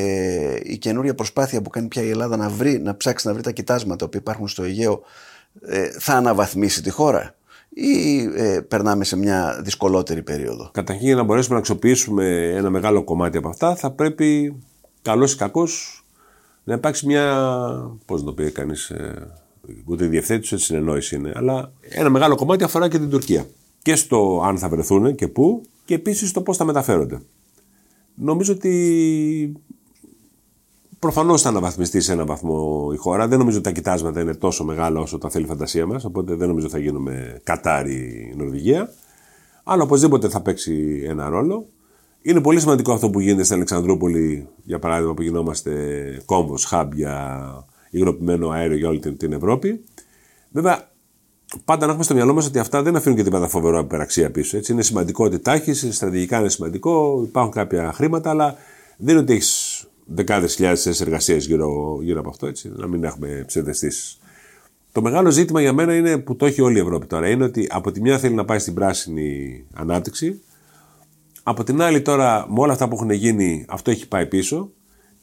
η 0.64 0.78
καινούρια 0.78 1.16
προσπάθεια 1.16 1.62
που 1.62 1.70
κάνει 1.70 1.88
πια 1.88 2.02
η 2.02 2.10
Ελλάδα 2.10 2.38
να, 2.38 2.50
βρει, 2.50 2.80
να 2.80 2.98
ψάξει 2.98 3.28
να 3.28 3.34
βρει 3.34 3.42
τα 3.44 3.52
κοιτάσματα 3.52 4.08
που 4.08 4.18
υπάρχουν 4.18 4.48
στο 4.48 4.64
Αιγαίο 4.64 5.02
ε, 5.62 5.90
θα 6.00 6.14
αναβαθμίσει 6.14 6.82
τη 6.82 6.90
χώρα 6.90 7.36
ή 7.70 8.20
ε, 8.36 8.60
περνάμε 8.68 9.04
σε 9.04 9.18
μια 9.18 9.60
δυσκολότερη 9.64 10.24
περίοδο; 10.24 10.70
Καταρχήν 10.74 11.06
για 11.06 11.16
να 11.16 11.24
μπορέσουμε 11.24 11.54
να 11.54 11.60
αξιοποιήσουμε 11.60 12.54
ένα 12.56 12.70
μεγάλο 12.70 13.04
κομμάτι 13.04 13.38
από 13.38 13.50
αυτά 13.50 13.76
θα 13.76 13.92
πρέπει 13.92 14.56
καλός 15.02 15.34
ή 15.34 15.38
κακός 15.38 16.04
να 16.64 16.74
υπάρξει 16.74 17.06
μια, 17.06 17.52
πώς 18.06 18.20
να 18.20 18.26
το 18.26 18.34
πει 18.34 18.52
κανείς, 18.52 18.90
ε, 18.90 19.28
ούτε 19.86 20.06
διευθέτηση 20.06 20.54
ούτε 20.54 20.64
συνεννόησης 20.64 21.12
είναι, 21.12 21.32
αλλά 21.36 21.72
ένα 21.82 22.10
μεγάλο 22.10 22.36
κομμάτι 22.36 22.64
αφορά 22.64 22.88
και 22.88 23.00
την 23.00 23.10
Τουρκία. 23.10 23.46
Και 23.82 23.96
στο 23.96 24.42
αν 24.46 24.58
θα 24.58 24.70
βρεθούν 24.70 25.16
και 25.16 25.28
πού 25.28 25.62
και 25.86 25.94
επίσης 25.94 26.30
στο 26.30 26.42
πώς 26.42 26.58
θα 26.58 26.64
μεταφέρονται. 26.66 27.22
Νομίζω 28.16 28.54
ότι 28.54 29.54
Προφανώς 31.00 31.42
θα 31.42 31.50
αναβαθμιστεί 31.50 32.02
σε 32.02 32.12
έναν 32.12 32.26
βαθμό 32.26 32.90
η 32.94 32.98
χώρα. 32.98 33.28
Δεν 33.28 33.38
νομίζω 33.38 33.58
ότι 33.58 33.68
τα 33.68 33.74
κοιτάσματα 33.74 34.22
είναι 34.22 34.34
τόσο 34.34 34.64
μεγάλα 34.64 35.00
όσο 35.00 35.18
τα 35.18 35.30
θέλει 35.30 35.46
η 35.46 35.48
φαντασία 35.48 35.86
μας. 35.86 36.06
Οπότε 36.06 36.36
δεν 36.36 36.48
νομίζω 36.48 36.66
ότι 36.66 36.76
θα 36.76 36.82
γίνουμε 36.82 37.40
Κατάρι 37.44 38.34
Νορβηγία. 38.38 38.94
Αλλά 39.64 39.84
οπωσδήποτε 39.84 40.30
θα 40.30 40.42
παίξει 40.42 41.04
ένα 41.08 41.30
ρόλο. 41.30 41.66
Είναι 42.22 42.42
πολύ 42.42 42.60
σημαντικό 42.60 42.94
αυτό 42.94 43.10
που 43.10 43.20
γίνεται 43.20 43.44
στην 43.44 43.56
Αλεξανδρούπολη, 43.56 44.48
για 44.64 44.80
παράδειγμα, 44.80 45.14
που 45.14 45.22
γινόμαστε 45.22 45.72
κόμβος, 46.26 46.70
hub 46.72 46.88
για 46.94 47.42
υγροποιημένο 47.90 48.50
αέριο 48.50 48.78
για 48.78 48.88
όλη 48.88 49.00
την 49.00 49.34
Ευρώπη. 49.34 49.84
Βέβαια, 50.52 50.90
πάντα 51.66 51.82
να 51.82 51.88
έχουμε 51.88 52.04
στο 52.04 52.14
μυαλό 52.14 52.34
μας 52.34 52.46
ότι 52.48 52.60
αυτά 52.60 52.82
δεν 52.82 52.96
αφήνουν 52.96 53.18
και 53.18 53.24
τίποτα 53.24 53.48
φοβερό 53.48 53.80
υπεραξία 53.80 54.32
πίσω. 54.32 54.58
Έτσι. 54.58 54.72
Είναι 54.72 54.82
σημαντικό 54.82 55.26
ότι 55.26 55.40
τα 55.40 55.54
έχεις, 55.54 55.88
στρατηγικά 55.92 56.40
είναι 56.40 56.50
σημαντικό, 56.50 57.22
υπάρχουν 57.24 57.54
κάποια 57.54 57.92
χρήματα, 57.94 58.30
αλλά 58.30 58.56
δεν 58.98 59.10
είναι 59.10 59.20
ότι 59.20 59.34
έχεις 59.34 59.86
δεκάδες 60.06 60.56
χιλιάδες 60.56 60.82
θέσεις 60.82 61.02
εργασίας 61.02 61.46
γύρω, 61.46 62.00
γύρω 62.02 62.20
από 62.20 62.30
αυτό, 62.30 62.48
έτσι, 62.48 62.72
να 62.76 62.88
μην 62.88 63.04
έχουμε 63.04 63.44
ψευδεστήσεις. 63.48 64.20
Το 64.92 65.02
μεγάλο 65.02 65.30
ζήτημα 65.30 65.62
για 65.62 65.74
μένα 65.74 65.96
είναι 65.96 66.18
που 66.18 66.36
το 66.36 66.46
έχει 66.46 66.62
όλη 66.62 66.78
η 66.78 66.82
Ευρώπη 66.82 67.06
τώρα. 67.06 67.30
Είναι 67.30 67.44
ότι 67.44 67.68
από 67.70 67.92
τη 67.92 68.02
μια 68.02 68.18
θέλει 68.20 68.36
να 68.36 68.46
πάει 68.46 68.60
στην 68.60 68.74
πράσινη 68.74 69.64
ανάπτυξη, 69.74 70.42
από 71.44 71.64
την 71.64 71.82
άλλη 71.82 72.02
τώρα 72.02 72.46
με 72.50 72.60
όλα 72.60 72.72
αυτά 72.72 72.88
που 72.88 72.96
έχουν 72.96 73.10
γίνει 73.10 73.66
αυτό 73.70 73.92
έχει 73.92 74.08
πάει 74.08 74.26
πίσω. 74.26 74.72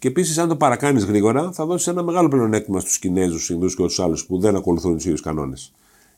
Και 0.04 0.10
επίσης, 0.10 0.38
αν 0.38 0.48
το 0.48 0.56
παρακάνεις 0.56 1.04
γρήγορα, 1.04 1.52
θα 1.52 1.66
δώσεις 1.66 1.86
ένα 1.86 2.02
μεγάλο 2.02 2.28
πλεονέκτημα 2.28 2.80
στους 2.80 2.98
Κινέζους, 2.98 3.50
Ινδούς 3.50 3.74
και 3.74 3.80
όλους 3.80 3.94
τους 3.94 4.04
άλλους 4.04 4.26
που 4.26 4.38
δεν 4.38 4.56
ακολουθούν 4.56 4.94
τους 4.94 5.04
ίδιους 5.04 5.20
κανόνες. 5.20 5.72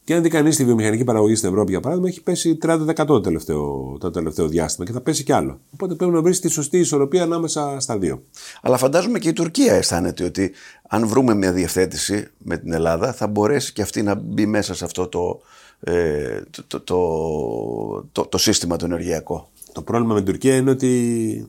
Και 0.04 0.14
αν 0.14 0.22
δει 0.22 0.28
κανείς 0.28 0.56
τη 0.56 0.64
βιομηχανική 0.64 1.04
παραγωγή 1.04 1.34
στην 1.34 1.48
Ευρώπη, 1.48 1.70
για 1.70 1.80
παράδειγμα, 1.80 2.08
έχει 2.08 2.22
πέσει 2.22 2.58
30% 2.62 3.06
το 3.06 3.20
τελευταίο, 3.20 3.96
το 4.00 4.10
τελευταίο 4.10 4.48
διάστημα 4.48 4.86
και 4.86 4.92
θα 4.92 5.00
πέσει 5.00 5.24
κι 5.24 5.32
άλλο. 5.32 5.60
Οπότε 5.70 5.94
πρέπει 5.94 6.12
να 6.12 6.22
βρεις 6.22 6.40
τη 6.40 6.48
σωστή 6.48 6.78
ισορροπία 6.78 7.22
ανάμεσα 7.22 7.76
στα 7.80 7.98
δύο. 7.98 8.22
Αλλά 8.62 8.76
φαντάζομαι 8.76 9.18
και 9.18 9.28
η 9.28 9.32
Τουρκία 9.32 9.74
αισθάνεται 9.74 10.24
ότι 10.24 10.52
αν 10.88 11.06
βρούμε 11.06 11.34
μια 11.34 11.52
διευθέτηση 11.52 12.28
με 12.38 12.58
την 12.58 12.72
Ελλάδα, 12.72 13.12
θα 13.12 13.26
μπορέσει 13.26 13.72
και 13.72 13.82
αυτή 13.82 14.02
να 14.02 14.14
μπει 14.14 14.46
μέσα 14.46 14.74
σε 14.74 14.84
αυτό 14.84 15.06
το, 15.06 15.40
ε, 15.80 16.40
το, 16.66 16.80
το, 18.12 18.26
το, 18.28 18.38
σύστημα 18.38 18.76
το 18.76 18.84
ενεργειακό. 18.84 19.48
Το 19.72 19.82
πρόβλημα 19.82 20.14
με 20.14 20.22
την 20.22 20.32
Τουρκία 20.32 20.56
είναι 20.56 20.70
ότι 20.70 21.48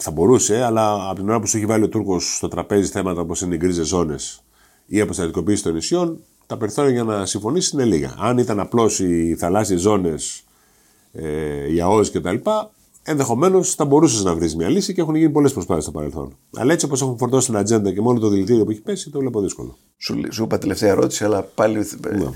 θα 0.00 0.10
μπορούσε, 0.10 0.62
αλλά 0.62 1.08
από 1.08 1.14
την 1.14 1.28
ώρα 1.28 1.40
που 1.40 1.46
σου 1.46 1.56
έχει 1.56 1.66
βάλει 1.66 1.84
ο 1.84 1.88
Τούρκος 1.88 2.36
στο 2.36 2.48
τραπέζι 2.48 2.90
θέματα 2.90 3.20
όπως 3.20 3.40
είναι 3.40 3.54
οι 3.54 3.58
γκρίζες 3.58 3.86
ζώνες 3.86 4.42
ή 4.86 4.96
η 4.96 5.00
αποστατικοποίηση 5.00 5.62
των 5.62 5.74
νησιών, 5.74 6.18
τα 6.46 6.56
περιθώρια 6.56 6.92
για 6.92 7.02
να 7.02 7.26
συμφωνήσεις 7.26 7.70
είναι 7.70 7.84
λίγα. 7.84 8.14
Αν 8.18 8.38
ήταν 8.38 8.60
απλώς 8.60 9.00
οι 9.00 9.36
θαλάσσιες 9.38 9.80
ζώνες, 9.80 10.44
ε, 11.12 11.72
οι 11.72 11.80
ΑΟΣ 11.80 12.10
κτλ., 12.10 12.36
ενδεχομένως 13.02 13.74
θα 13.74 13.84
μπορούσες 13.84 14.22
να 14.22 14.34
βρεις 14.34 14.56
μια 14.56 14.68
λύση 14.68 14.94
και 14.94 15.00
έχουν 15.00 15.14
γίνει 15.14 15.30
πολλές 15.30 15.52
προσπάθειες 15.52 15.84
στο 15.84 15.92
παρελθόν. 15.92 16.36
Αλλά 16.56 16.72
έτσι 16.72 16.86
όπως 16.86 17.02
έχουν 17.02 17.18
φορτώσει 17.18 17.46
την 17.46 17.56
ατζέντα 17.56 17.92
και 17.92 18.00
μόνο 18.00 18.18
το 18.18 18.28
δηλητήριο 18.28 18.64
που 18.64 18.70
έχει 18.70 18.80
πέσει, 18.80 19.10
το 19.10 19.18
βλέπω 19.18 19.40
δύσκολο. 19.40 19.78
Σου, 19.96 20.20
σου 20.30 20.42
είπα 20.42 20.58
τελευταία 20.58 20.90
ερώτηση, 20.90 21.24
αλλά 21.24 21.42
πάλι. 21.42 21.86
Ναι. 22.00 22.30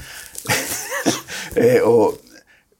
ε, 1.55 1.81
ο... 1.81 2.17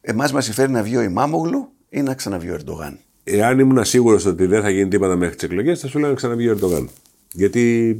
Εμάς 0.01 0.33
μας 0.33 0.45
συμφέρει 0.45 0.73
να 0.73 0.83
βγει 0.83 0.97
ο 0.97 1.03
Ημάμογλου 1.03 1.69
ή 1.89 2.03
να 2.03 2.15
ξαναβγεί 2.15 2.51
ο 2.51 2.55
Ερντογάν; 2.55 2.99
Εάν 3.29 3.59
ήμουν 3.59 3.85
σίγουρος 3.85 4.27
ότι 4.27 4.47
δεν 4.47 4.63
θα 4.63 4.71
γίνει 4.71 4.89
τίποτα 4.89 5.17
μέχρι 5.17 5.35
τις 5.35 5.45
εκλογές, 5.45 5.81
θα 5.81 5.89
σου 5.89 5.99
λέω 5.99 6.09
να 6.09 6.15
ξαναβγεί 6.15 6.49
ο 6.49 6.51
Ερντογάν. 6.51 6.89
Γιατί 7.33 7.97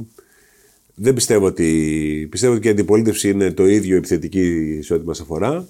δεν 0.95 1.13
πιστεύω 1.13 1.45
ότι. 1.45 2.27
Πιστεύω 2.31 2.53
ότι 2.53 2.61
και 2.61 2.67
η 2.67 2.71
αντιπολίτευση 2.71 3.29
είναι 3.29 3.51
το 3.51 3.65
ίδιο 3.67 3.97
επιθετική 3.97 4.79
σε 4.83 4.93
ό,τι 4.93 5.05
μας 5.05 5.21
αφορά. 5.21 5.67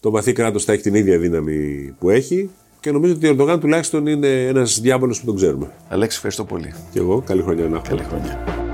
Το 0.00 0.10
βαθύ 0.10 0.32
κράτος 0.32 0.64
θα 0.64 0.72
έχει 0.72 0.82
την 0.82 0.94
ίδια 0.94 1.18
δύναμη 1.18 1.94
που 1.98 2.10
έχει. 2.10 2.50
Και 2.80 2.90
νομίζω 2.90 3.12
ότι 3.12 3.26
ο 3.26 3.30
Ερντογάν 3.30 3.60
τουλάχιστον 3.60 4.06
είναι 4.06 4.46
ένας 4.46 4.80
διάβολος 4.80 5.20
που 5.20 5.26
τον 5.26 5.36
ξέρουμε. 5.36 5.70
Αλέξη, 5.88 6.16
ευχαριστώ 6.16 6.44
πολύ. 6.44 6.74
Και 6.92 6.98
εγώ. 6.98 7.22
Καλή 7.26 7.42
χρονιά 7.42 7.68
να 7.68 7.78
Καλή 7.78 8.02
χρονιά. 8.02 8.67